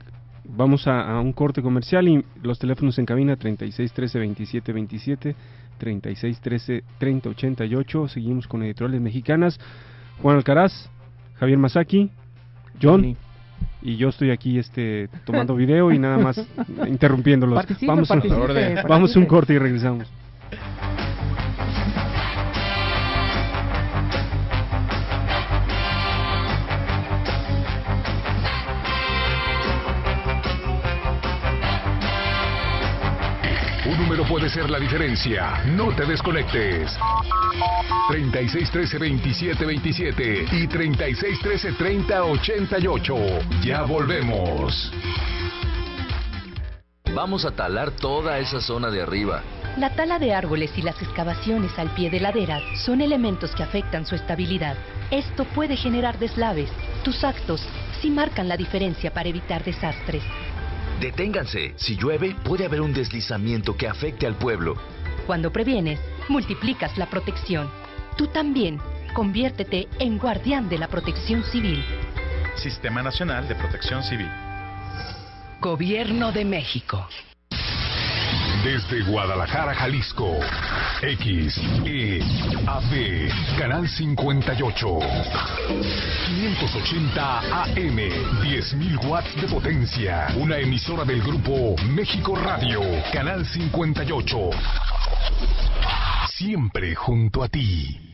[0.44, 5.36] Vamos a, a un corte comercial y los teléfonos en cabina 36 13 27 27,
[5.78, 8.08] 36 13 30 88.
[8.08, 9.60] Seguimos con editoriales mexicanas.
[10.20, 10.90] Juan Alcaraz,
[11.38, 12.10] Javier Masaki,
[12.82, 13.16] John Johnny.
[13.82, 16.40] Y yo estoy aquí este tomando video y nada más
[16.88, 17.56] interrumpiéndolos.
[17.56, 20.08] Participe, vamos, a, participe, vamos un corte y regresamos.
[34.32, 35.62] Puede ser la diferencia.
[35.76, 36.96] No te desconectes.
[38.08, 43.14] 3613 2727 y 3613 3088.
[43.62, 44.90] Ya volvemos.
[47.14, 49.42] Vamos a talar toda esa zona de arriba.
[49.76, 54.06] La tala de árboles y las excavaciones al pie de laderas son elementos que afectan
[54.06, 54.78] su estabilidad.
[55.10, 56.70] Esto puede generar deslaves.
[57.04, 57.62] Tus actos
[58.00, 60.22] sí marcan la diferencia para evitar desastres.
[61.02, 61.72] Deténganse.
[61.74, 64.76] Si llueve, puede haber un deslizamiento que afecte al pueblo.
[65.26, 65.98] Cuando previenes,
[66.28, 67.68] multiplicas la protección.
[68.16, 68.78] Tú también,
[69.12, 71.84] conviértete en guardián de la protección civil.
[72.54, 74.30] Sistema Nacional de Protección Civil.
[75.60, 77.08] Gobierno de México.
[78.62, 80.38] Desde Guadalajara, Jalisco.
[81.02, 82.20] X, E,
[82.64, 84.98] AB, Canal 58.
[86.26, 87.98] 580 AM,
[88.40, 90.28] 10.000 watts de potencia.
[90.36, 92.80] Una emisora del grupo México Radio,
[93.12, 94.50] Canal 58.
[96.28, 98.11] Siempre junto a ti.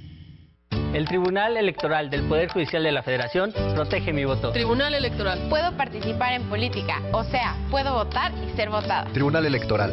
[0.95, 4.53] El Tribunal Electoral del Poder Judicial de la Federación protege mi voto.
[4.53, 5.39] Tribunal Electoral.
[5.51, 9.05] Puedo participar en política, o sea, puedo votar y ser votada.
[9.13, 9.93] Tribunal Electoral.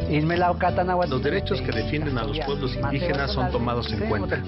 [1.09, 4.41] Los derechos que defienden a los pueblos indígenas son tomados en cuenta.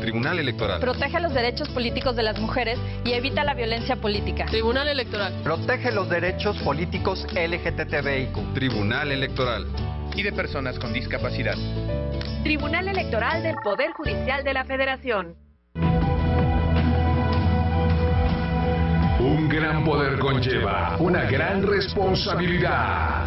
[0.00, 0.80] Tribunal Electoral.
[0.80, 4.46] Protege los derechos políticos de las mujeres y evita la violencia política.
[4.46, 5.34] Tribunal Electoral.
[5.44, 8.54] Protege los derechos políticos LGTBIQ.
[8.54, 9.66] Tribunal Electoral.
[10.16, 11.56] Y de personas con discapacidad.
[12.42, 15.36] Tribunal Electoral del Poder Judicial de la Federación.
[19.52, 23.26] Gran poder conlleva una gran responsabilidad.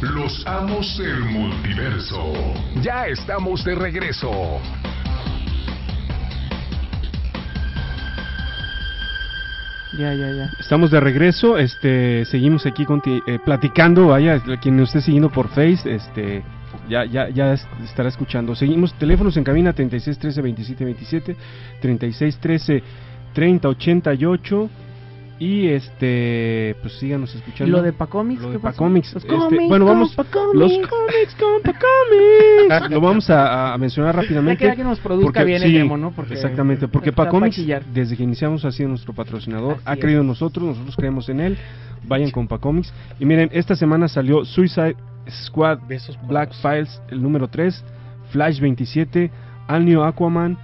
[0.00, 2.32] Los amos del multiverso.
[2.80, 4.60] Ya estamos de regreso.
[9.98, 10.50] Ya, ya, ya.
[10.58, 15.48] Estamos de regreso, este, seguimos aquí conti- eh, platicando, vaya, quien nos esté siguiendo por
[15.48, 16.42] Face, este,
[16.88, 18.54] ya, ya, ya es- estará escuchando.
[18.54, 21.36] Seguimos, teléfonos en cabina 36 13 27 27,
[21.82, 22.82] 36 13
[23.32, 24.70] 30 88
[25.38, 27.76] y este, pues síganos ¿Y escuchando.
[27.78, 28.42] lo de Pacomics?
[28.42, 28.58] Lo ¿Qué de?
[28.60, 29.16] Pacomics.
[29.16, 29.34] Este,
[29.66, 30.14] bueno, vamos.
[30.14, 30.54] Pacomics.
[30.54, 32.90] Los cómics con Pacomics.
[32.90, 34.70] Lo vamos a, a mencionar rápidamente.
[34.70, 36.12] Que- que nos produzca bien el demo, ¿no?
[36.12, 37.60] Porque exactamente, porque Pacomics,
[37.92, 39.78] desde que iniciamos, ha sido nuestro patrocinador.
[39.78, 41.58] Así ha creído en nosotros, nosotros creemos en él.
[42.06, 42.92] Vayan con Pacomics.
[43.18, 44.96] Y miren, esta semana salió Suicide
[45.28, 45.78] Squad
[46.28, 47.84] Black Files, el número 3,
[48.30, 49.30] Flash 27,
[49.68, 50.56] All New Aquaman,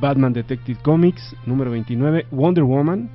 [0.00, 3.08] Batman Detective Comics, número 29, Wonder Woman.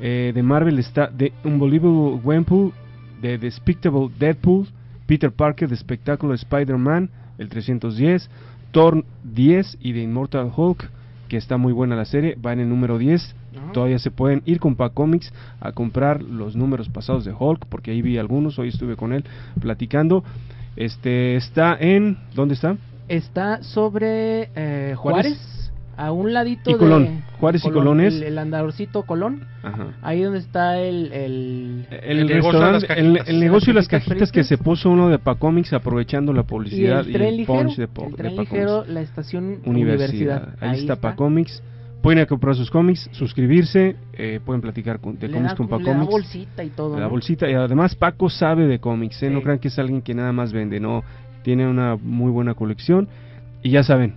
[0.00, 2.72] eh, de Marvel está The Unbelievable Gwenpool,
[3.20, 4.68] The Despicable Deadpool,
[5.06, 8.30] Peter Parker, The Spectacular Spider-Man, el 310,
[8.70, 10.88] Thor 10 y The Immortal Hulk,
[11.28, 13.34] que está muy buena la serie, va en el número 10.
[13.72, 18.02] Todavía se pueden ir con Pacomics a comprar los números pasados de Hulk, porque ahí
[18.02, 19.24] vi algunos, hoy estuve con él
[19.60, 20.22] platicando.
[20.76, 22.76] Este está en ¿dónde está?
[23.08, 25.36] Está sobre eh, Juárez.
[25.36, 25.67] Juárez,
[25.98, 27.22] a un ladito Y de Colón.
[27.40, 29.42] Juárez y Colón es- El, el andadorcito Colón.
[29.62, 29.88] Ajá.
[30.02, 31.12] Ahí donde está el...
[31.12, 35.72] El, El, restaurante, el, el negocio de las cajitas que se puso uno de Pacomics
[35.72, 38.52] aprovechando la y publicidad el y tren el ligero, punch de, el de tren Pacomics.
[38.52, 39.68] ligero, la estación Universidad.
[40.42, 40.54] Universidad.
[40.60, 41.62] Ahí, está, Pacomics.
[42.00, 45.56] Pueden ir a comprar sus cómics, suscribirse, eh, pueden platicar con, de Le cómics da-
[45.56, 47.10] con le da bolsita y todo, Le da ¿no?
[47.10, 49.30] bolsita y además Paco sabe de cómics, ¿eh?
[49.30, 51.02] no crean que es alguien que nada más vende, no,
[51.42, 53.08] tiene una muy buena colección
[53.64, 54.14] y ya saben,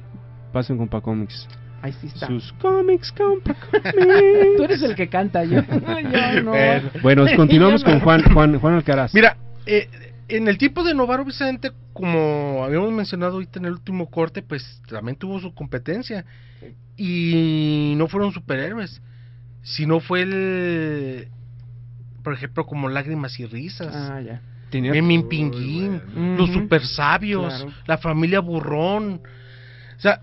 [0.53, 1.47] pasen con Pacomics.
[1.81, 2.27] Ahí sí está.
[2.27, 3.95] Sus cómics con Pacomics.
[4.57, 6.53] Tú eres el que canta, yo, yo no.
[7.01, 9.13] Bueno, continuamos con Juan, Juan, Juan Alcaraz.
[9.13, 9.89] Mira, eh,
[10.27, 14.81] en el tiempo de Novaro, precisamente, como habíamos mencionado ahorita en el último corte, pues
[14.87, 16.25] también tuvo su competencia.
[16.97, 19.01] Y no fueron superhéroes,
[19.63, 21.27] sino fue el.
[22.23, 23.93] Por ejemplo, como Lágrimas y Risas.
[23.95, 24.41] Ah, ya.
[24.69, 26.01] Tenía- Memín Pinguín,
[26.37, 27.73] los super sabios, Claro.
[27.87, 29.21] la familia Burrón.
[29.97, 30.21] O sea,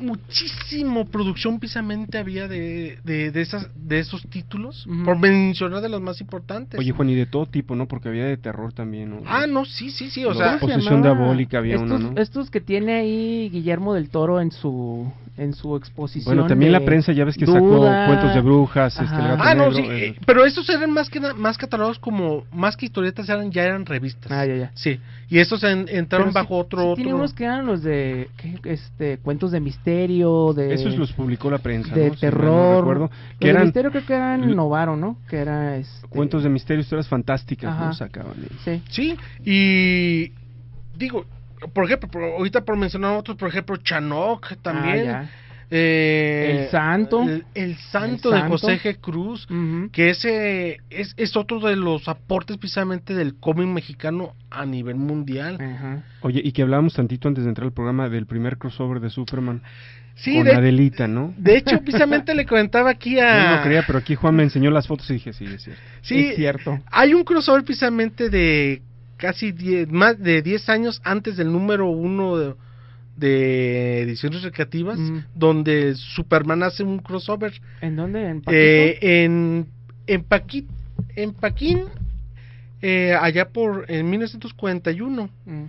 [0.00, 6.00] muchísimo producción precisamente había de, de, de esas, de esos títulos, por mencionar de los
[6.00, 6.78] más importantes.
[6.78, 7.86] Oye, Juan, y de todo tipo, ¿no?
[7.86, 9.22] Porque había de terror también, ¿no?
[9.26, 10.58] Ah, no, sí, sí, sí, o sea...
[10.58, 12.20] ¿Cómo se Posesión diabólica había estos, uno, ¿no?
[12.20, 16.34] Estos que tiene ahí Guillermo del Toro en su en su exposición.
[16.34, 18.06] Bueno, también de la prensa ya ves que sacó Duda.
[18.06, 20.90] cuentos de brujas, este, el gato Ah, no, negro, sí, eh, eh, pero estos eran
[20.90, 24.30] más que más catalogados como, más que historietas, eran ya eran revistas.
[24.32, 24.70] Ah, ya, ya.
[24.74, 24.98] Sí,
[25.30, 26.80] y estos en- entraron Pero bajo otro...
[26.80, 26.94] sí otro...
[26.96, 28.28] Tiene unos que eran los de
[28.64, 32.14] este cuentos de misterio, de Esos los publicó la prensa, de ¿no?
[32.14, 32.78] Si no terror.
[32.80, 35.18] recuerdo, Los que de eran misterio creo que eran Novaro, ¿no?
[35.28, 37.86] Que era este cuentos de misterio, historias fantásticas, Ajá.
[37.86, 37.92] ¿no?
[37.92, 38.34] Sacaban.
[38.64, 38.82] Sí.
[38.88, 40.32] Sí, y
[40.96, 41.24] digo,
[41.72, 45.08] por ejemplo, por- ahorita por mencionar otros, por ejemplo, Chanok también.
[45.10, 45.30] Ah, ya.
[45.70, 47.22] eh, El Santo.
[47.22, 48.48] El, el Santo El de.
[48.48, 48.96] José G.
[49.00, 49.46] Cruz,
[49.92, 55.58] que ese es, es otro de los aportes precisamente del cómic mexicano a nivel mundial.
[56.22, 59.62] Oye, y que hablábamos tantito antes de entrar al programa del primer crossover de Superman
[60.14, 61.32] Sí, con de- Adelita, ¿no?
[61.36, 63.50] De hecho, precisamente le comentaba aquí a...
[63.52, 66.74] Yo no creía, pero aquí Juan me enseñó las fotos y dije, sí, es cierto.
[66.76, 68.82] Sí, Hay un crossover precisamente de
[69.18, 72.54] casi 10, más de 10 años antes del número uno de,
[73.16, 75.18] de ediciones recreativas, Mm.
[75.34, 77.52] donde Superman hace un crossover.
[77.82, 78.26] ¿En dónde?
[78.28, 78.56] ¿En Paquito?
[78.58, 79.66] Eh, en,
[80.06, 80.66] en, Paqui-
[81.16, 81.82] en Paquín,
[82.80, 85.28] eh, allá por en 1941.
[85.44, 85.64] Mm.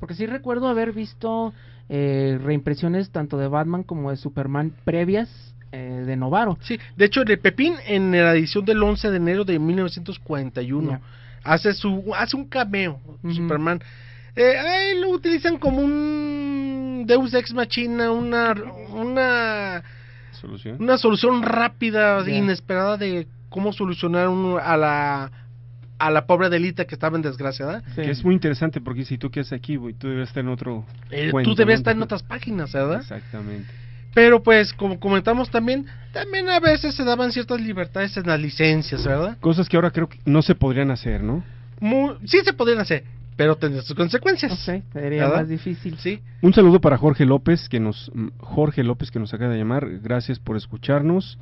[0.00, 1.52] Porque sí recuerdo haber visto
[1.88, 5.28] eh, reimpresiones tanto de Batman como de Superman previas
[5.72, 6.56] eh, de Novaro.
[6.62, 11.00] Sí, de hecho, de Pepín en la edición del 11 de enero de 1941 Ya.
[11.44, 13.00] Hace su hace un cameo
[13.32, 13.80] Superman
[14.36, 18.52] eh, ahí lo utilizan como un Deus Ex Machina, una,
[18.92, 19.82] una,
[20.32, 20.76] Solución.
[20.80, 22.32] una solución rápida, Ya.
[22.32, 25.30] inesperada de cómo solucionar un- a la
[25.96, 27.84] a la pobre Delita que estaba en desgracia, ¿verdad?
[27.94, 30.84] Que es muy interesante porque si tú quedas aquí, güey, tú debes estar en otro.
[31.12, 31.78] Eh, cuento, tú debes ¿no?
[31.80, 33.00] estar en otras páginas, ¿verdad?
[33.00, 33.68] Exactamente.
[34.14, 39.04] Pero pues, como comentamos también, también a veces se daban ciertas libertades en las licencias,
[39.04, 39.36] ¿verdad?
[39.40, 41.42] Cosas que ahora creo que no se podrían hacer, ¿no?
[41.80, 43.02] Muy, sí se podrían hacer,
[43.36, 44.56] pero tendría sus consecuencias.
[44.58, 45.36] sería ¿verdad?
[45.40, 45.98] más difícil.
[45.98, 46.20] Sí.
[46.40, 49.88] Un saludo para Jorge López que nos Jorge López que nos acaba de llamar.
[50.00, 51.36] Gracias por escucharnos.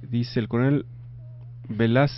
[0.00, 0.86] Dice el coronel
[1.68, 2.10] Velaz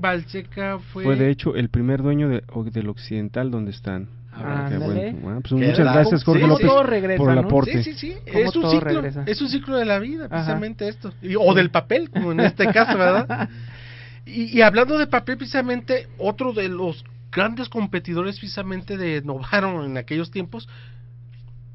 [0.00, 0.78] Valseca.
[0.78, 1.02] Fue...
[1.04, 4.08] fue de hecho el primer dueño de- o- del occidental donde están.
[4.32, 5.40] Ah, bueno.
[5.40, 5.94] Pues muchas bravo.
[5.98, 7.40] gracias Jorge Sí, López todo regresa, por el ¿no?
[7.42, 7.82] aporte.
[7.82, 8.16] Sí, sí, sí.
[8.32, 9.24] Cómo Es un ciclo, regresa.
[9.26, 10.28] es un ciclo de la vida, Ajá.
[10.36, 11.12] precisamente esto.
[11.20, 13.48] Y- o del papel, como en este caso, ¿verdad?
[14.26, 19.96] Y, y hablando de papel, precisamente, otro de los grandes competidores, precisamente, de Novaro en
[19.96, 20.68] aquellos tiempos,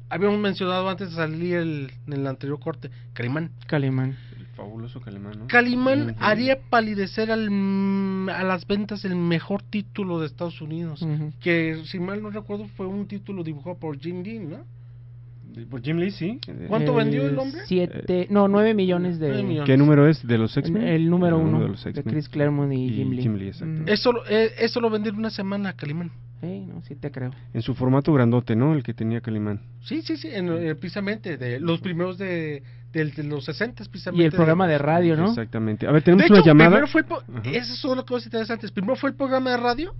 [0.08, 3.50] habíamos mencionado antes de salir el, en el anterior corte, Calimán.
[3.66, 4.16] Calimán.
[4.56, 5.46] Fabuloso Calimán, ¿no?
[5.48, 7.48] Calimán haría palidecer al,
[8.30, 11.06] a las ventas el mejor título de Estados Unidos,
[11.40, 14.64] que si mal no recuerdo fue un título dibujado por Jim Lee, ¿no?
[15.70, 16.38] Por Jim Lee, sí.
[16.68, 17.60] ¿Cuánto vendió el hombre?
[17.66, 19.42] Siete, no, nueve millones de...
[19.42, 19.64] Millones.
[19.64, 20.82] ¿Qué número es de los X-Men?
[20.82, 22.02] El número uno de los de.
[22.02, 23.48] Chris Claremont y Jim Lee.
[23.48, 23.82] exacto.
[23.82, 23.88] Mm.
[23.88, 26.10] Eso, lo- eh, eso lo vendió en una semana, Calimán.
[26.42, 27.30] Sí, no, sí te creo.
[27.54, 28.74] En su formato grandote, ¿no?
[28.74, 29.62] El que tenía Calimán.
[29.80, 32.62] Sí, sí, sí, en, eh, precisamente, de los primeros de,
[32.96, 34.22] del- de los 60 precisamente.
[34.22, 35.28] Y el programa de radio, ¿no?
[35.28, 35.86] Exactamente.
[35.86, 36.70] A ver, tenemos De una hecho, llamada.
[36.70, 38.70] primero fue el po- Esas son las cosas interesantes.
[38.72, 39.94] Primero fue el programa de radio,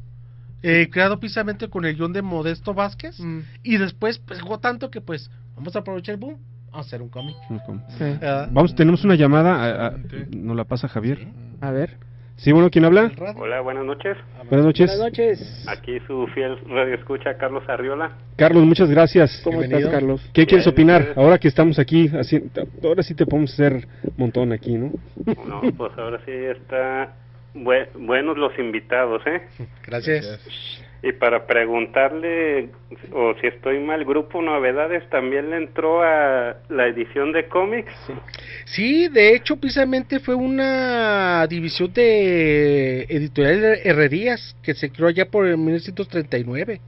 [0.63, 3.41] eh, creado precisamente con el guion de Modesto Vázquez, Mm.
[3.63, 6.39] y después pegó tanto que pues vamos a aprovechar el boom,
[6.71, 7.37] vamos a hacer un cómic.
[7.99, 8.05] Sí.
[8.23, 8.49] Ah.
[8.51, 9.55] Vamos, tenemos una llamada.
[9.63, 9.95] a- a-
[10.31, 11.29] ¿Nos la pasa Javier?
[11.61, 11.99] A ver.
[12.37, 13.11] Sí, bueno, ¿quién habla?
[13.37, 14.17] Hola, buenas noches.
[14.51, 14.87] Buenas noches.
[14.89, 15.65] Buenas noches.
[15.69, 18.13] Aquí su fiel radio escucha Carlos Arriola.
[18.37, 19.41] Carlos, muchas gracias.
[19.43, 19.91] ¿Cómo estás, Bienvenido.
[19.91, 20.21] Carlos?
[20.35, 21.01] ¿Qué quieres Bien, opinar?
[21.01, 21.19] ustedes.
[21.19, 22.51] Ahora que estamos aquí, haciendo,
[22.85, 24.93] ahora sí te podemos hacer montón aquí, ¿no?
[25.47, 27.15] No, pues ahora sí está
[27.55, 29.41] bue- buenos los invitados, ¿eh?
[29.87, 30.39] Gracias.
[31.03, 32.71] Y para preguntarle,
[33.13, 37.93] o si estoy mal, Grupo Novedades también le entró a la edición de cómics.
[38.65, 45.47] Sí, de hecho, precisamente fue una división de editorial Herrerías que se creó allá por
[45.47, 46.81] el 1939.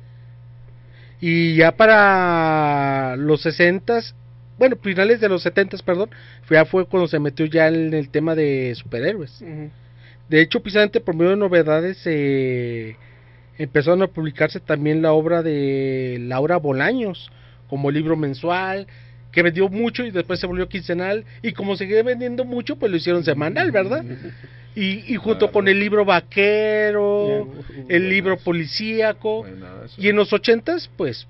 [1.21, 4.01] Y ya para los 60
[4.59, 6.11] bueno, finales de los 70 perdón,
[6.51, 9.43] ya fue cuando se metió ya en el tema de superhéroes.
[10.29, 12.97] De hecho, precisamente por medio de novedades eh,
[13.59, 17.31] empezaron a publicarse también la obra de Laura Bolaños
[17.69, 18.87] como libro mensual,
[19.33, 22.97] que vendió mucho y después se volvió quincenal y como seguía vendiendo mucho, pues lo
[22.97, 24.05] hicieron semanal, ¿verdad?
[24.75, 27.49] Y, y junto con el libro vaquero,
[27.89, 29.45] el libro policíaco
[29.97, 31.27] y en los ochentas, pues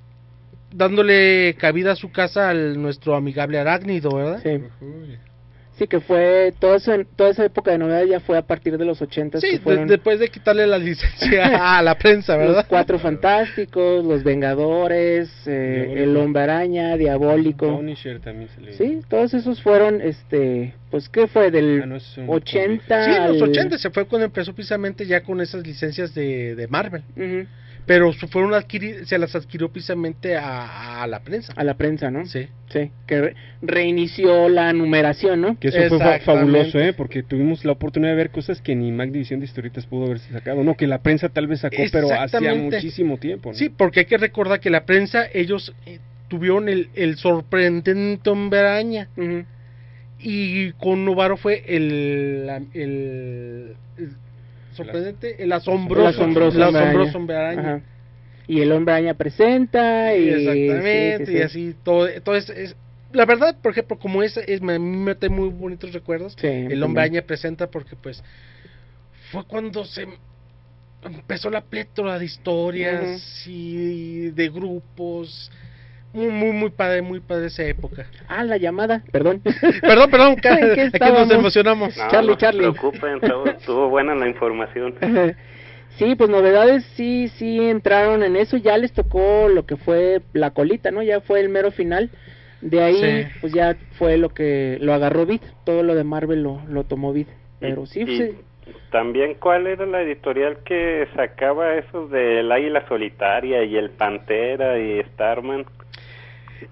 [0.72, 4.41] dándole cabida a su casa al nuestro amigable arácnido, ¿verdad?
[4.43, 5.18] Sí.
[5.79, 8.85] Sí, que fue toda esa, toda esa época de novedad ya fue a partir de
[8.85, 12.49] los 80 Sí, que de- fueron después de quitarle la licencia a la prensa, los
[12.49, 12.66] ¿verdad?
[12.68, 17.76] Cuatro Fantásticos, los Vengadores, eh, el Hombre Araña, Diabólico.
[17.76, 18.72] Punisher también se le...
[18.72, 21.51] Sí, todos esos fueron, este, pues, ¿qué fue?
[21.51, 24.53] Del Ah, no, es un 80 Sí, en los al- 80 se fue cuando empezó
[24.53, 27.03] precisamente ya con esas licencias de, de Marvel.
[27.16, 27.47] Ujú,
[27.89, 31.53] Pero su- fueron adquiri- se las adquirió precisamente a, a la prensa.
[31.57, 32.24] a la prensa, ¿no?
[32.26, 32.47] Sí.
[32.68, 35.59] Sí, que re- reinició la numeración, ¿no?
[35.59, 36.93] Que eso fue fabuloso, ¿eh?
[36.93, 40.30] Porque tuvimos la oportunidad de ver cosas que ni Mac División de Historietas pudo haberse
[40.32, 40.62] sacado.
[40.62, 43.55] No, que la prensa tal vez sacó, pero hacía muchísimo tiempo, ¿no?
[43.55, 48.61] Sí, porque hay que recordar que la prensa, ellos eh, tuvieron el, el sorprendente Hombre
[48.61, 49.09] Araña.
[49.16, 49.45] Ujú.
[50.20, 53.76] Y con Novaro fue el, el
[54.79, 57.18] sorprendente, el asombroso, El asombroso el asombroso.
[57.18, 57.61] Hombre Araña.
[57.61, 57.81] Ajá.
[58.47, 60.29] Y el Hombre Araña presenta y...
[60.29, 61.43] Exactamente, sí, sí, y sí.
[61.43, 62.09] así todo.
[62.09, 62.76] Entonces, es,
[63.12, 66.37] la verdad, por ejemplo, como es, es me, a mí me trae muy bonitos recuerdos.
[66.43, 67.03] El Hombre.
[67.03, 68.22] Araña presenta porque, pues,
[69.31, 70.07] fue cuando se
[71.03, 75.51] empezó la plétora de historias y de grupos.
[76.12, 78.06] Muy, muy, muy padre, muy padre esa época.
[78.28, 79.42] Ah, la llamada, perdón.
[79.82, 81.96] Perdón, perdón, ca- ¿En qué aquí nos emocionamos.
[81.96, 82.61] No, Charlie, no se Charlie.
[82.72, 84.94] preocupen, estuvo, estuvo buena la información.
[85.96, 90.50] Sí, pues novedades sí, sí entraron en eso, ya les tocó lo que fue la
[90.52, 91.02] colita, ¿no?
[91.02, 92.11] Ya fue el mero final.
[92.61, 92.94] De ahí,
[93.24, 93.28] Sí.
[93.40, 97.12] pues ya fue lo que lo agarró Vid, todo lo de Marvel lo, lo tomó
[97.12, 97.26] Vid.
[97.59, 98.36] Pero sí, Y sí,
[98.92, 105.02] también, ¿cuál era la editorial que sacaba esos del Águila Solitaria y el Pantera y
[105.14, 105.64] Starman?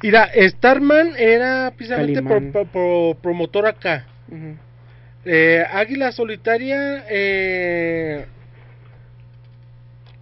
[0.03, 4.07] Mira, Starman era precisamente por promotor acá.
[5.25, 8.27] Eh, Águila Solitaria, eh,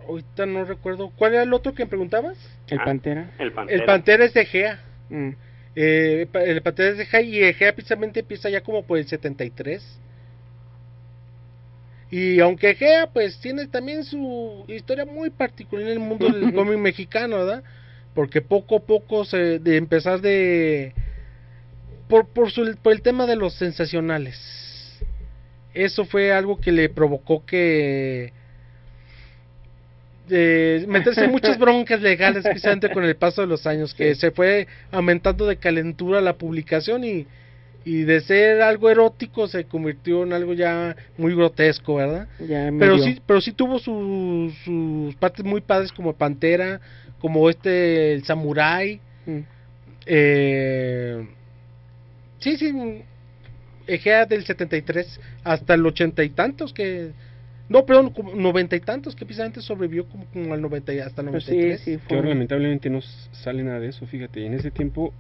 [0.09, 1.11] ahorita no recuerdo.
[1.17, 2.39] ¿Cuál era el otro que preguntabas?
[2.69, 3.31] El Pantera.
[3.39, 3.79] El Pantera.
[3.79, 4.81] El Pantera es de Egea.
[5.11, 5.31] Mm.
[5.77, 10.01] Eh, el Pantera es de Egea y Egea precisamente empieza ya como por el 73.
[12.11, 16.79] Y aunque Egea pues tiene también su historia muy particular en el mundo del cómic
[16.79, 17.65] mexicano, ¿verdad?
[18.15, 20.93] Porque poco a poco se de empezar de
[22.09, 24.39] por por, su- por el tema de los sensacionales.
[25.75, 28.33] Eso fue algo que le provocó que
[30.29, 34.67] meterse en muchas broncas legales precisamente con el paso de los años que se fue
[34.91, 37.27] aumentando de calentura la publicación y
[37.87, 42.27] y de ser algo erótico se convirtió en algo ya muy grotesco, ¿verdad?
[42.41, 46.81] Ya pero sí pero sí tuvo sus sus partes muy padres como Pantera,
[47.25, 49.01] como este el Samurai.
[49.25, 49.39] Mm.
[50.05, 51.27] Eh,
[52.39, 52.71] sí, sí,
[53.87, 57.13] Egea del 73 hasta el ochenta y tantos que
[57.71, 61.23] no, perdón, como noventa y tantos que precisamente sobrevivió como, como al 90 y hasta
[61.23, 61.81] el Pues 93.
[61.81, 64.45] sí, sí, Que ahora lamentablemente no sale nada de eso, fíjate.
[64.45, 65.15] En ese tiempo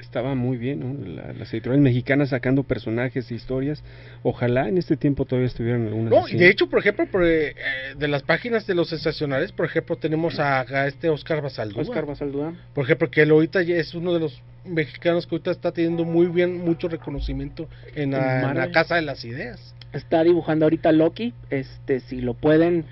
[0.00, 1.06] estaba muy bien, ¿no?
[1.06, 3.82] La- las editoriales mexicanas sacando personajes e historias.
[4.22, 6.10] Ojalá en este tiempo todavía estuvieran algunas.
[6.10, 6.36] No, así.
[6.36, 7.54] de hecho, por ejemplo, por, eh, eh,
[7.96, 11.82] de las páginas de los sensacionales, por ejemplo, tenemos a, a este Oscar Basaldúa.
[11.82, 12.54] Oscar Basaldúa.
[12.74, 16.04] Por ejemplo, que él ahorita ya es uno de los mexicanos que ahorita está teniendo
[16.04, 18.70] muy bien, mucho reconocimiento en la, en la.
[18.70, 19.74] Casa de las Ideas.
[19.92, 21.34] Está dibujando ahorita Loki.
[21.50, 22.84] Este, si lo pueden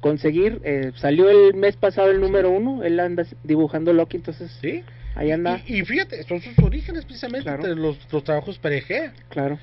[0.00, 2.84] conseguir, eh, salió el mes pasado el número uno.
[2.84, 4.82] Él anda dibujando Loki, entonces sí,
[5.16, 5.60] ahí anda.
[5.66, 7.62] Y, y fíjate, son sus orígenes precisamente Claro.
[7.64, 9.12] de los, los trabajos para Egea.
[9.28, 9.58] Claro.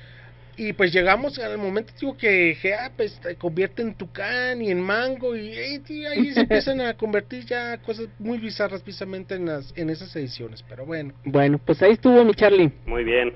[0.56, 4.80] Y pues llegamos al momento digo, que Egea pues, se convierte en tucán y en
[4.80, 5.48] mango y,
[5.88, 10.14] y ahí se empiezan a convertir ya cosas muy bizarras precisamente en, las, en esas
[10.14, 10.62] ediciones.
[10.68, 11.12] Pero bueno.
[11.24, 12.70] Bueno, pues ahí estuvo mi Charlie.
[12.86, 13.32] Muy bien.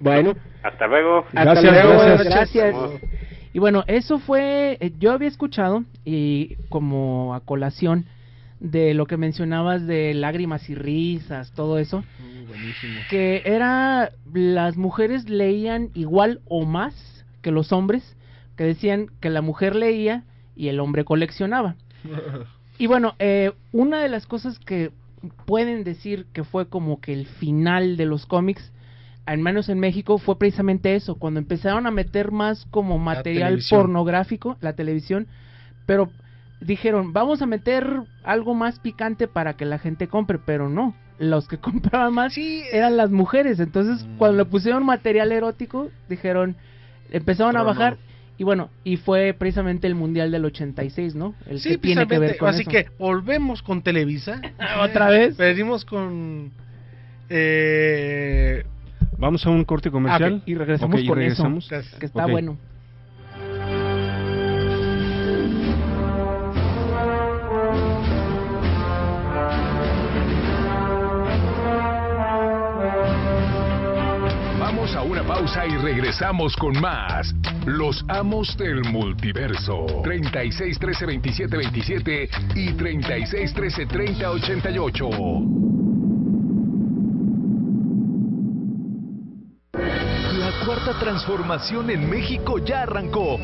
[0.00, 1.26] Bueno, Hasta luego.
[1.34, 1.92] hasta luego,
[2.24, 2.24] gracias.
[2.24, 2.74] gracias.
[3.52, 8.06] Y bueno, eso fue, eh, yo había escuchado y como a colación
[8.60, 12.04] de lo que mencionabas de lágrimas y risas, todo eso,
[13.08, 18.16] que era las mujeres leían igual o más que los hombres,
[18.56, 21.74] que decían que la mujer leía y el hombre coleccionaba.
[22.78, 24.90] Y bueno, eh, una de las cosas que
[25.44, 28.72] pueden decir que fue como que el final de los cómics,
[29.26, 34.56] al menos en México, fue precisamente eso, cuando empezaron a meter más como material pornográfico,
[34.62, 35.26] la televisión,
[35.84, 36.10] pero
[36.60, 41.48] dijeron, vamos a meter algo más picante para que la gente compre, pero no, los
[41.48, 46.56] que compraban más eran las mujeres, entonces cuando le pusieron material erótico, dijeron,
[47.10, 47.96] empezaron a bajar,
[48.38, 51.34] y bueno, y fue precisamente el Mundial del 86, ¿no?
[51.46, 52.70] El Sí, que tiene que ver con Así eso.
[52.70, 54.40] que volvemos con Televisa.
[54.80, 55.36] ¿Otra vez?
[55.36, 56.50] Perdimos con...
[57.28, 58.64] Eh,
[59.18, 60.38] Vamos a un corte comercial.
[60.40, 61.70] Ah, y regresamos y con regresamos.
[61.70, 62.56] eso, que está bueno.
[74.72, 77.34] Vamos a una pausa y regresamos con más.
[77.66, 79.84] Los amos del multiverso.
[80.04, 85.10] 36 13 27 27 y 36 13 30 88.
[90.38, 93.40] La cuarta transformación en México ya arrancó.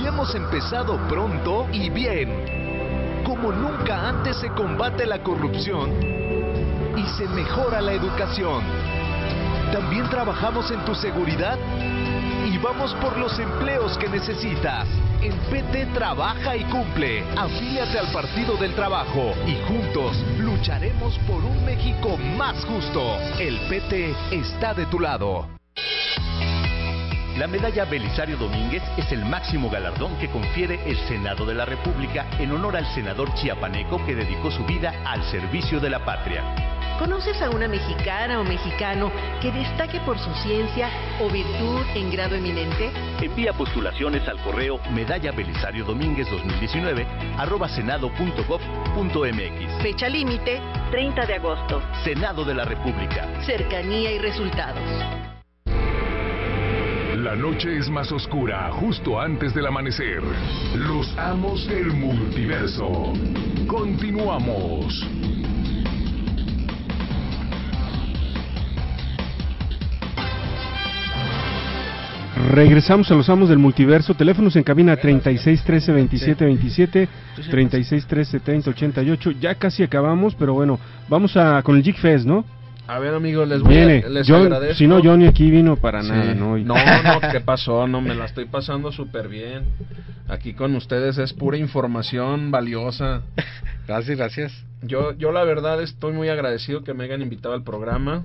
[0.00, 3.24] Y hemos empezado pronto y bien.
[3.24, 5.90] Como nunca antes se combate la corrupción
[6.96, 8.85] y se mejora la educación.
[9.72, 11.58] También trabajamos en tu seguridad
[12.46, 14.86] y vamos por los empleos que necesitas.
[15.20, 17.24] El PT trabaja y cumple.
[17.36, 23.18] Afíliate al Partido del Trabajo y juntos lucharemos por un México más justo.
[23.38, 25.48] El PT está de tu lado.
[27.36, 32.24] La medalla Belisario Domínguez es el máximo galardón que confiere el Senado de la República
[32.38, 36.75] en honor al senador chiapaneco que dedicó su vida al servicio de la patria.
[36.98, 40.88] ¿Conoces a una mexicana o mexicano que destaque por su ciencia
[41.20, 42.90] o virtud en grado eminente?
[43.20, 49.82] Envía postulaciones al correo medalla Belisario Domínguez 2019 arroba senado.gov.mx.
[49.82, 51.82] Fecha límite, 30 de agosto.
[52.02, 53.28] Senado de la República.
[53.44, 54.82] Cercanía y resultados.
[57.14, 60.22] La noche es más oscura justo antes del amanecer.
[60.74, 63.12] Los amos del multiverso.
[63.66, 65.04] Continuamos.
[72.36, 74.14] Regresamos a los amos del multiverso.
[74.14, 77.08] Teléfonos en cabina 36 13 27 27,
[77.50, 79.30] 36 13 30 88.
[79.40, 80.78] Ya casi acabamos, pero bueno,
[81.08, 82.44] vamos a con el Jig Fest, ¿no?
[82.88, 84.04] A ver, amigos, les voy Viene.
[84.06, 84.74] a, les John- agradezco.
[84.76, 86.10] si no, Johnny aquí vino para Sí.
[86.10, 86.56] nada, ¿no?
[86.58, 86.74] No,
[87.20, 87.88] no, ¿qué pasó?
[87.88, 89.64] No, me la estoy pasando súper bien.
[90.28, 93.22] Aquí con ustedes es pura información valiosa.
[93.88, 94.64] Gracias, gracias.
[94.82, 98.22] Yo, yo la verdad estoy muy agradecido que me hayan invitado al programa.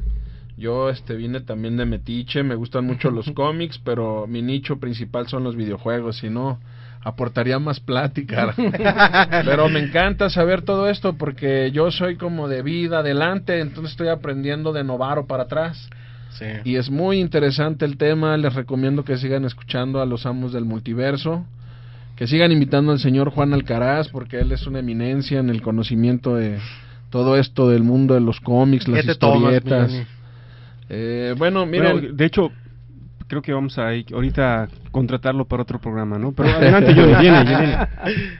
[0.61, 5.27] Yo este vine también de Metiche, me gustan mucho los cómics, pero mi nicho principal
[5.27, 6.59] son los videojuegos, si no
[7.03, 8.53] aportaría más plática.
[9.43, 14.09] pero me encanta saber todo esto porque yo soy como de vida adelante, entonces estoy
[14.09, 15.89] aprendiendo de Novaro para atrás.
[16.29, 16.45] Sí.
[16.63, 20.65] Y es muy interesante el tema, les recomiendo que sigan escuchando a los amos del
[20.65, 21.43] multiverso,
[22.15, 26.35] que sigan invitando al señor Juan Alcaraz, porque él es una eminencia en el conocimiento
[26.35, 26.59] de
[27.09, 30.20] todo esto del mundo de los cómics, las ¿Qué te tomas, historietas.
[30.93, 32.51] Eh, bueno, miren, Bueno, de hecho,
[33.29, 36.33] creo que vamos a ir ahorita contratarlo para otro programa, ¿no?
[36.33, 37.77] Pero adelante, viene, viene.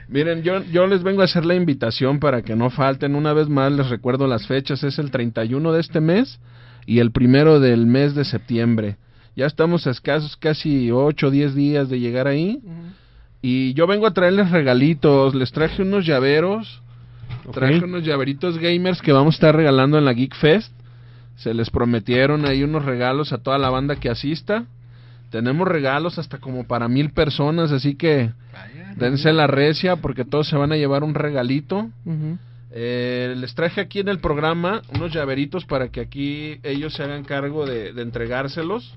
[0.08, 3.14] Miren, yo, yo les vengo a hacer la invitación para que no falten.
[3.14, 4.84] Una vez más les recuerdo las fechas.
[4.84, 6.40] Es el 31 de este mes
[6.84, 8.96] y el primero del mes de septiembre.
[9.34, 12.60] Ya estamos a escasos casi 8 o 10 días de llegar ahí.
[13.40, 15.34] Y yo vengo a traerles regalitos.
[15.34, 16.82] Les traje unos llaveros.
[17.50, 20.70] Traje unos llaveritos gamers que vamos a estar regalando en la Geek Fest.
[21.42, 24.64] Se les prometieron ahí unos regalos a toda la banda que asista.
[25.30, 28.30] Tenemos regalos hasta como para mil personas, así que
[28.96, 31.88] dense la recia porque todos se van a llevar un regalito.
[32.70, 37.24] Eh, les traje aquí en el programa unos llaveritos para que aquí ellos se hagan
[37.24, 38.94] cargo de, de entregárselos.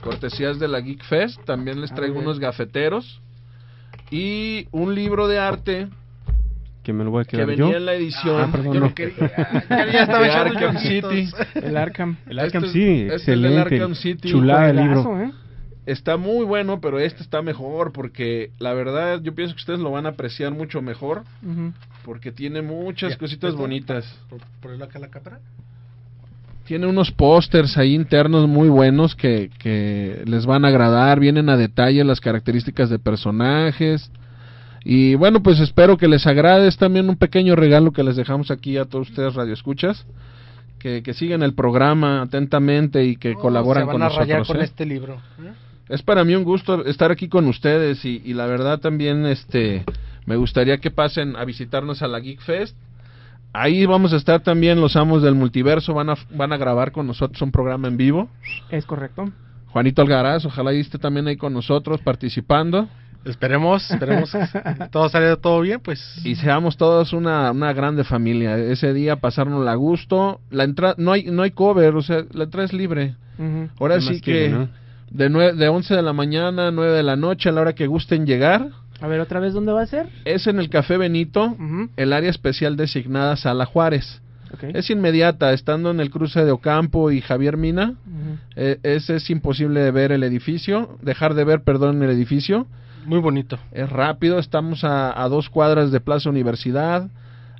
[0.00, 1.40] Cortesías de la Geek Fest.
[1.44, 3.20] También les Ah, traigo unos gafeteros.
[4.10, 5.88] Y un libro de arte
[6.84, 7.76] Que me lo voy a que quedar venía yo.
[7.76, 8.40] en la edición.
[8.40, 8.86] Ah, perdón, Yo no.
[8.86, 9.32] lo quería.
[9.68, 10.78] Ya estaba echando Arkham.
[10.78, 11.28] City.
[11.54, 12.16] El Arkham.
[12.28, 13.58] El Arkham Este- City, este excelente.
[13.60, 14.28] Arkham City.
[14.30, 15.20] Chulada el libro.
[15.22, 15.32] ¿eh?
[15.86, 19.90] Está muy bueno, pero este está mejor porque la verdad yo pienso que ustedes lo
[19.90, 21.72] van a apreciar mucho mejor Ujú.
[22.04, 23.60] porque tiene muchas Ya, cositas ¿esto?
[23.62, 24.18] bonitas.
[24.30, 25.40] ¿Por- ¿Ponerlo acá a la cámara?
[26.66, 31.58] Tiene unos pósters ahí internos muy buenos que, que les van a agradar, vienen a
[31.58, 34.10] detalle las características de personajes.
[34.84, 36.68] Y bueno, pues espero que les agrade.
[36.68, 40.06] Es también un pequeño regalo que les dejamos aquí a todos ustedes radioescuchas.
[40.78, 44.28] Que, que sigan el programa atentamente y que colaboran Oh, Se van con a nosotros.
[44.28, 44.64] rayar con ¿eh?
[44.64, 45.14] este libro.
[45.40, 45.52] ¿eh?
[45.88, 49.84] Es para mí un gusto estar aquí con ustedes y, y la verdad también este
[50.26, 52.76] me gustaría que pasen a visitarnos a la Geek Fest.
[53.54, 57.06] Ahí vamos a estar también los amos del multiverso, van a, van a grabar con
[57.06, 58.28] nosotros un programa en vivo.
[58.68, 59.30] Es correcto.
[59.68, 62.88] Juanito Algaraz, ojalá y esté también ahí con nosotros participando.
[63.24, 66.00] Esperemos, esperemos que todo salga todo bien, pues.
[66.24, 68.56] Y seamos todos una, una grande familia.
[68.58, 70.40] Ese día pasárnosla a gusto.
[70.50, 73.14] La entrada, no hay, no hay cover, o sea, la entrada es libre.
[73.80, 74.68] Ahora ¿Qué sí que no?
[75.10, 77.74] de, nue- de 11 de la mañana a 9 de la noche, a la hora
[77.74, 78.68] que gusten llegar.
[79.00, 80.06] A ver, otra vez, ¿dónde va a ser?
[80.24, 81.56] Es en el Café Benito,
[81.96, 84.20] el área especial designada Sala Juárez.
[84.72, 87.94] Es inmediata, estando en el cruce de Ocampo y Javier Mina.
[88.54, 92.68] Eh, es, es imposible de ver el edificio, dejar de ver, perdón, el edificio.
[93.06, 93.58] Muy bonito.
[93.72, 97.08] Es rápido, estamos a, a dos cuadras de Plaza Universidad,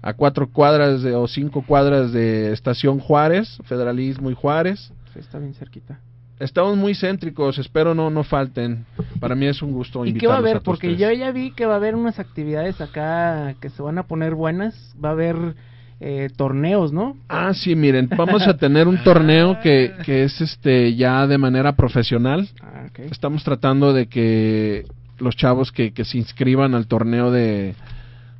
[0.02, 4.92] a cuatro cuadras de, o cinco cuadras de Estación Juárez, Federalismo y Juárez.
[5.12, 6.00] Sí, está bien cerquita.
[6.40, 8.84] Estamos muy céntricos, espero no no falten.
[9.20, 10.62] Para mí es un gusto ¿Y qué va a haber?
[10.62, 11.16] Porque ustedes.
[11.16, 14.34] yo ya vi que va a haber unas actividades acá que se van a poner
[14.34, 14.94] buenas.
[15.02, 15.54] Va a haber
[16.00, 17.16] eh, torneos, ¿no?
[17.28, 21.76] Ah, sí, miren, vamos a tener un torneo que, que es este ya de manera
[21.76, 22.48] profesional.
[22.60, 22.98] Ah, ok.
[23.10, 24.86] Estamos tratando de que
[25.18, 27.74] los chavos que, que se inscriban al torneo de,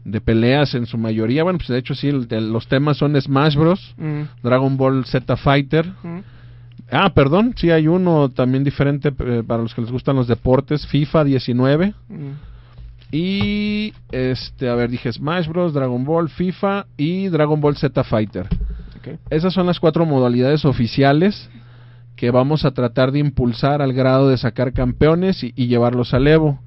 [0.05, 3.95] de peleas en su mayoría, bueno, pues de hecho sí, los temas son Smash Bros,
[3.97, 4.22] Mm.
[4.43, 5.87] Dragon Ball Z Fighter.
[6.03, 6.18] Mm.
[6.91, 10.87] Ah, perdón, sí hay uno también diferente eh, para los que les gustan los deportes,
[10.87, 11.95] FIFA 19.
[12.09, 12.31] Mm.
[13.12, 18.49] Y este, a ver, dije Smash Bros, Dragon Ball, FIFA y Dragon Ball Z Fighter.
[19.31, 21.51] Esas son las cuatro modalidades oficiales
[22.16, 26.27] que vamos a tratar de impulsar al grado de sacar campeones y, y llevarlos al
[26.27, 26.59] Evo.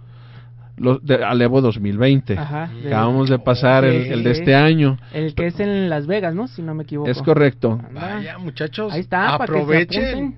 [0.78, 2.38] Los, de, al Evo 2020.
[2.38, 4.98] Ajá, de- Acabamos de pasar el, el de este año.
[5.12, 6.48] El que es en Las Vegas, ¿no?
[6.48, 7.10] Si no me equivoco.
[7.10, 7.82] Es correcto.
[7.94, 8.94] Vaya, muchachos.
[8.94, 10.36] Ahí está, para que se aprovechen.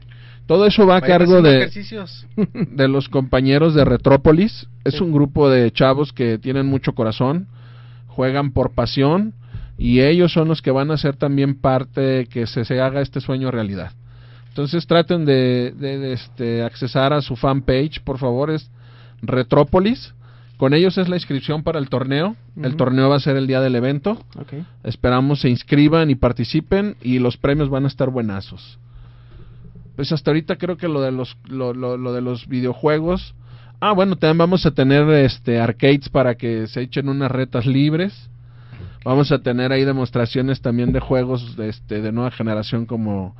[0.47, 4.67] Todo eso va a cargo de, los compañeros de Retrópolis.
[4.85, 5.03] Es Sí.
[5.03, 7.47] un grupo de chavos que tienen mucho corazón,
[8.07, 9.33] juegan por pasión
[9.77, 13.01] y ellos son los que van a ser también parte de que se, se haga
[13.01, 13.91] este sueño realidad.
[14.47, 18.71] Entonces traten de, de- de, este, accesar a su fanpage, por favor, es
[19.21, 20.13] Retrópolis.
[20.59, 22.35] Con ellos es la inscripción para el torneo.
[22.61, 24.21] El torneo va a ser el día del evento.
[24.83, 28.77] Esperamos se inscriban y participen y los premios van a estar buenazos.
[29.95, 33.35] Pues hasta ahorita creo que lo de los lo, lo- lo de los videojuegos.
[33.79, 38.29] Ah, bueno, también vamos a tener este arcades para que se echen unas retas libres.
[39.05, 43.33] Vamos a tener ahí demostraciones también de juegos de este de nueva generación como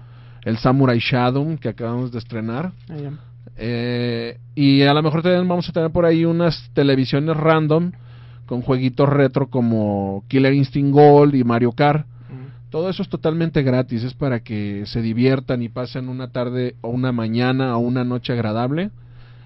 [0.45, 2.71] el Samurai Shadow que acabamos de estrenar.
[3.57, 7.91] Eh, y a lo mejor también vamos a tener por ahí unas televisiones random
[8.45, 12.05] con jueguitos retro como Killer Instinct Gold y Mario Kart.
[12.69, 16.89] Todo eso es totalmente gratis, es para que se diviertan y pasen una tarde o
[16.89, 18.91] una mañana o una noche agradable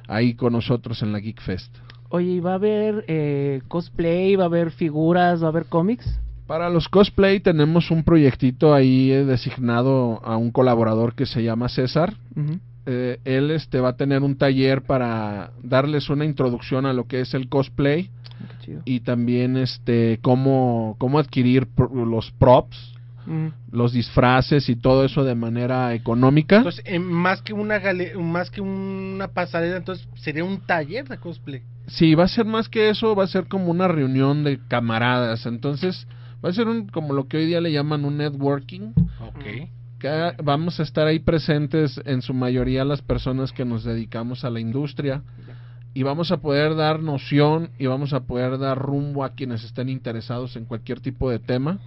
[0.07, 1.73] ahí con nosotros en la Geek Fest.
[2.09, 4.35] Oye, ¿y va a haber eh, cosplay?
[4.35, 5.41] ¿Va a haber figuras?
[5.41, 6.19] ¿Va a haber cómics?
[6.47, 11.69] Para los cosplay tenemos un proyectito ahí eh, designado a un colaborador que se llama
[11.69, 12.13] César.
[12.35, 12.59] Ujú.
[12.85, 17.21] Eh, él este va a tener un taller para darles una introducción a lo que
[17.21, 18.81] es el cosplay Qué chido.
[18.83, 22.93] y también este cómo cómo adquirir pro- los props,
[23.25, 23.53] Ujú.
[23.71, 26.57] los disfraces y todo eso de manera económica.
[26.57, 31.17] Entonces, eh, más que una gale- más que una pasarela, entonces sería un taller de
[31.17, 31.61] cosplay.
[31.87, 35.45] Sí, va a ser más que eso, va a ser como una reunión de camaradas.
[35.45, 36.05] Entonces,
[36.43, 38.91] va a ser un, como lo que hoy día le llaman un networking.
[39.21, 39.69] Ok.
[40.43, 44.59] Vamos a estar ahí presentes en su mayoría las personas que nos dedicamos a la
[44.59, 45.23] industria.
[45.93, 49.89] Y vamos a poder dar noción y vamos a poder dar rumbo a quienes estén
[49.89, 51.79] interesados en cualquier tipo de tema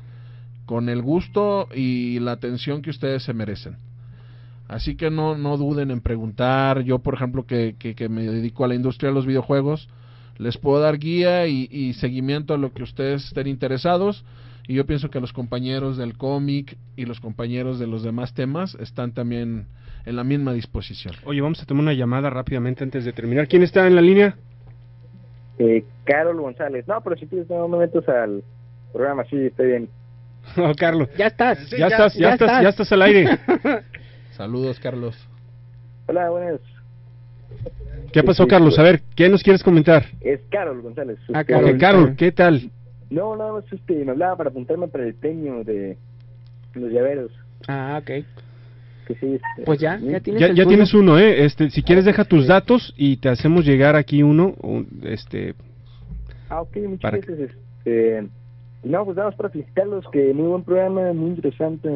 [0.65, 3.77] con el gusto y la atención que ustedes se merecen.
[4.69, 6.83] Así que no, no duden en preguntar.
[6.83, 9.89] Yo, por ejemplo, que, que, me dedico a la industria de los videojuegos,
[10.39, 14.25] les puedo dar guía y seguimiento a lo que ustedes estén interesados.
[14.69, 18.75] Y yo pienso que los compañeros del cómic y los compañeros de los demás temas
[18.77, 19.67] están también
[20.05, 21.15] en la misma disposición.
[21.25, 23.47] Oye, vamos a tomar una llamada rápidamente antes de terminar.
[23.47, 24.37] ¿Quién está en la línea?
[25.59, 26.87] Eh, Carol González.
[26.89, 28.43] No, pero si quieres no me metes al
[28.93, 29.89] programa, sí, estoy bien.
[30.57, 31.09] Oh, Carlos.
[31.19, 31.69] Ya estás.
[31.71, 33.39] ya, estás, ya, estás, ya estás al aire.
[34.37, 35.17] Saludos, Carlos.
[36.07, 36.61] Hola, buenas.
[38.13, 38.79] ¿Qué pasó, Carlos?
[38.79, 40.05] A ver, ¿qué nos quieres comentar?
[40.21, 41.19] Es Carol González.
[41.35, 42.71] Ah, Carol, ¿qué tal?
[43.11, 45.97] No, nada más este, me hablaba para apuntarme para el premio de
[46.75, 47.31] los llaveros.
[47.69, 48.07] Ah, ok.
[49.07, 50.69] Que sí, este, Pues ya, ya tienes Ya, el ya tuyo.
[50.69, 51.45] tienes uno, ¿eh?
[51.45, 55.55] Este, si quieres deja tus datos y te hacemos llegar aquí uno, un- este,
[56.49, 57.51] Ah, ok, muchas Para- gracias.
[57.79, 58.29] Este,
[58.83, 61.89] y no, pues nada más para felicitarlos, que muy buen programa, muy interesante.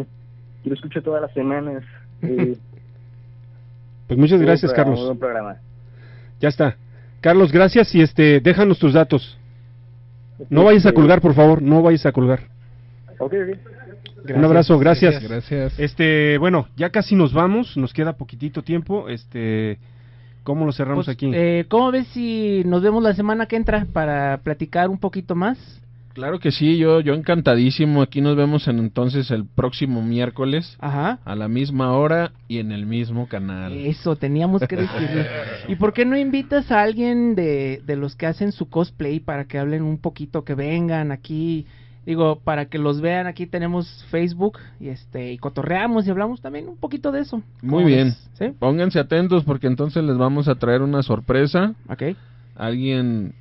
[0.64, 1.82] Yo lo escucho todas las semanas.
[2.22, 2.54] Eh,
[4.06, 4.98] pues muchas gracias, programa, Carlos.
[4.98, 5.56] Muy buen programa.
[6.40, 6.76] Ya está.
[7.22, 9.38] Carlos, gracias y este, déjanos tus datos.
[10.48, 12.40] No vayas a Este, colgar, por favor, no vayas a colgar.
[13.18, 14.36] Ok, ok.
[14.36, 15.22] Un abrazo, gracias.
[15.22, 15.78] Gracias.
[15.78, 19.08] Este, bueno, ya casi nos vamos, nos queda poquitito tiempo.
[19.08, 19.78] Este,
[20.44, 21.30] ¿cómo lo cerramos Pues, aquí?
[21.34, 25.58] eh, ¿Cómo ves si nos vemos la semana que entra para platicar un poquito más?
[26.20, 28.02] Claro que sí, yo, yo encantadísimo.
[28.02, 31.18] Aquí nos vemos en, entonces el próximo miércoles Ajá.
[31.24, 33.72] a la misma hora y en el mismo canal.
[33.72, 35.24] Eso, teníamos que decirlo.
[35.68, 39.46] ¿Y por qué no invitas a alguien de, de los que hacen su cosplay para
[39.46, 41.64] que hablen un poquito, que vengan aquí?
[42.04, 46.68] Digo, para que los vean, aquí tenemos Facebook y este y cotorreamos y hablamos también
[46.68, 47.38] un poquito de eso.
[47.62, 48.14] Muy ¿Cómo bien.
[48.34, 48.48] ¿Sí?
[48.58, 51.72] Pónganse atentos porque entonces les vamos a traer una sorpresa.
[51.88, 52.02] Ok.
[52.56, 53.32] Alguien,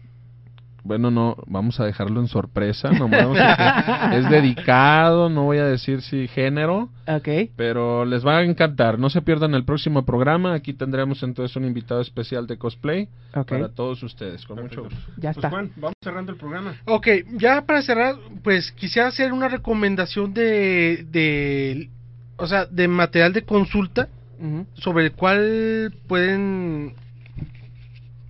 [0.89, 2.89] bueno, no, vamos a dejarlo en sorpresa.
[2.91, 7.29] no vamos a decir- es dedicado, no voy a decir si género, Ok.
[7.55, 8.97] pero les va a encantar.
[8.97, 10.55] No se pierdan el próximo programa.
[10.55, 13.49] Aquí tendremos entonces un invitado especial de cosplay Ok.
[13.49, 14.43] para todos ustedes.
[14.47, 14.99] Con mucho gusto.
[15.17, 15.49] Ya Pues, está.
[15.51, 16.73] Juan, vamos cerrando el programa.
[16.85, 21.89] Ok, ya para cerrar, pues quisiera hacer una recomendación de, de
[22.37, 24.07] o sea, de material de consulta
[24.73, 26.93] sobre el cual pueden,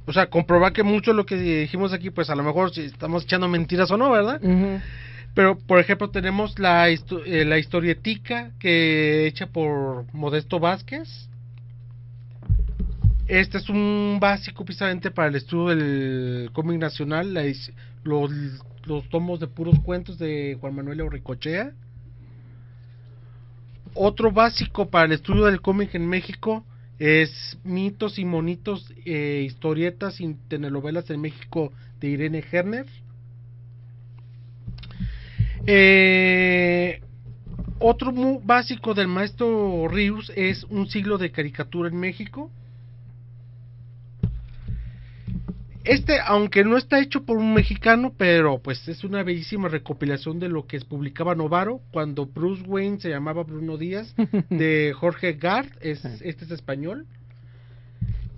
[0.09, 2.81] o sea, comprobar que mucho de lo que dijimos aquí, pues a lo mejor si
[2.81, 4.41] estamos echando mentiras o no, ¿verdad?
[5.35, 11.29] Pero, por ejemplo, tenemos la, histo- eh, la historietica que hecha por Modesto Vázquez.
[13.27, 17.43] Este es un básico precisamente para el estudio del cómic nacional, la
[18.03, 18.31] los,
[18.85, 21.71] los tomos de puros cuentos de Juan Manuel Auricochea.
[23.93, 26.65] Otro básico para el estudio del cómic en México
[26.99, 32.85] es Mitos y Monitos, eh, historietas y telenovelas en México de Irene Herner.
[35.65, 37.01] Eh,
[37.79, 42.51] otro básico del maestro Rius es Un siglo de caricatura en México.
[45.89, 50.47] Este, aunque no está hecho por un mexicano, pero pues es una bellísima recopilación de
[50.47, 54.13] lo que publicaba Novaro cuando Bruce Wayne se llamaba Bruno Díaz,
[54.51, 57.07] de Jorge Gard, es, este es español.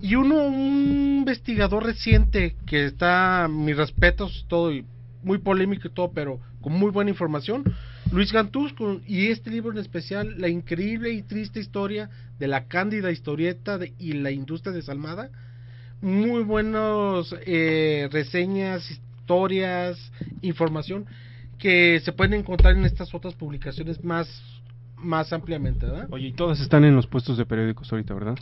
[0.00, 4.86] Y uno, un investigador reciente que está, mis respetos, todo, y
[5.22, 7.64] muy polémico y todo, pero con muy buena información,
[8.10, 12.64] Luis Gantús, con- y este libro en especial, La increíble y triste historia de la
[12.64, 15.28] cándida historieta de- y la industria desalmada.
[16.02, 21.06] Muy buenos eh, reseñas, historias, información
[21.58, 24.42] que se pueden encontrar en estas otras publicaciones más
[24.96, 26.08] más ampliamente, ¿verdad?
[26.10, 28.36] Oye, y todas están en los puestos de periódicos ahorita, ¿verdad?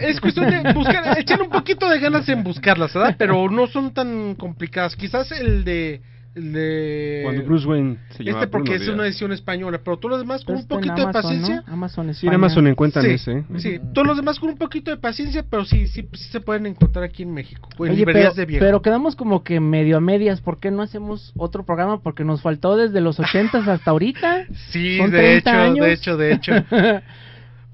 [0.00, 3.16] Es cuestión de buscar, echar un poquito de ganas en buscarlas, ¿verdad?
[3.18, 4.96] Pero no son tan complicadas.
[4.96, 6.02] Quizás el de...
[6.38, 7.20] De...
[7.24, 10.20] Cuando Bruce Wayne se llama Este porque Bruno es una edición española, pero todos los
[10.20, 11.64] demás con Pero un está en poquito de paciencia.
[11.66, 11.72] ¿no?
[11.72, 12.34] Amazon Sí, en España.
[12.34, 13.32] Amazon encuentran Sí, ese.
[13.32, 13.44] ¿eh?
[13.58, 16.66] sí, todos los demás con un poquito de paciencia, pero sí, sí, sí se pueden
[16.66, 17.68] encontrar aquí en México.
[17.78, 18.64] En Oye, librerías pero, de viejo.
[18.64, 20.40] pero quedamos como que medio a medias.
[20.40, 22.00] ¿Por qué no hacemos otro programa?
[22.02, 24.46] Porque nos faltó desde los ochentas hasta ahorita.
[24.70, 25.08] Sí, de
[25.42, 26.52] 30 hecho, de hecho, de hecho.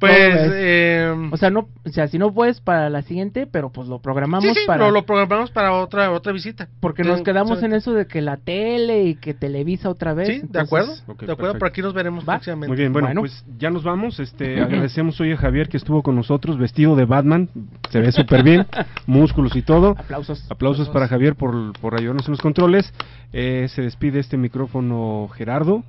[0.06, 3.70] ¿Cómo pues, eh, O sea, no, o sea, si no puedes para la siguiente, pero
[3.70, 6.68] pues lo programamos sí, sí, para lo, lo programamos para otra otra visita.
[6.80, 10.28] porque nos quedamos en eso de que la tele y que Televisa otra vez.
[10.28, 10.94] Sí, de acuerdo.
[10.94, 11.58] De acuerdo, perfecto.
[11.58, 12.34] por aquí nos veremos Va.
[12.34, 12.68] próximamente.
[12.68, 13.20] Muy bien, bueno, Bueno.
[13.22, 14.20] pues ya nos vamos.
[14.20, 17.48] Este, agradecemos hoy a Javier que estuvo con nosotros vestido de Batman.
[17.90, 18.66] Se ve súper bien,
[19.06, 19.96] músculos y todo.
[19.98, 20.44] Aplausos.
[20.50, 22.92] Aplausos para Javier por, por ayudarnos en los controles.
[23.32, 25.82] Eh, se despide este micrófono Gerardo.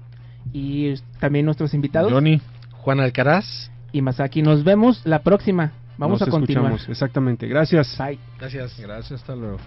[0.54, 2.12] Y también nuestros invitados.
[2.12, 2.40] Johnny.
[2.72, 3.72] Juan Alcaraz.
[3.96, 4.42] Y Masaki.
[4.42, 5.72] Nos vemos la próxima.
[5.98, 6.66] Vamos Nos a continuar.
[6.74, 6.90] escuchamos.
[6.90, 7.48] Exactamente.
[7.48, 7.98] Gracias.
[7.98, 8.20] Bye.
[8.38, 8.78] Gracias.
[8.78, 9.58] Gracias, hasta luego.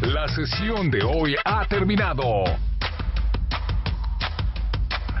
[0.00, 2.44] La sesión de hoy ha terminado.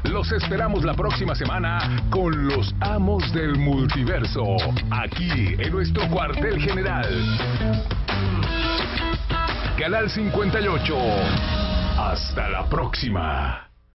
[0.04, 4.56] Los esperamos la próxima semana con los amos del multiverso,
[4.90, 7.06] aquí en nuestro cuartel general.
[9.78, 10.96] Canal 58.
[11.98, 13.67] Hasta la próxima.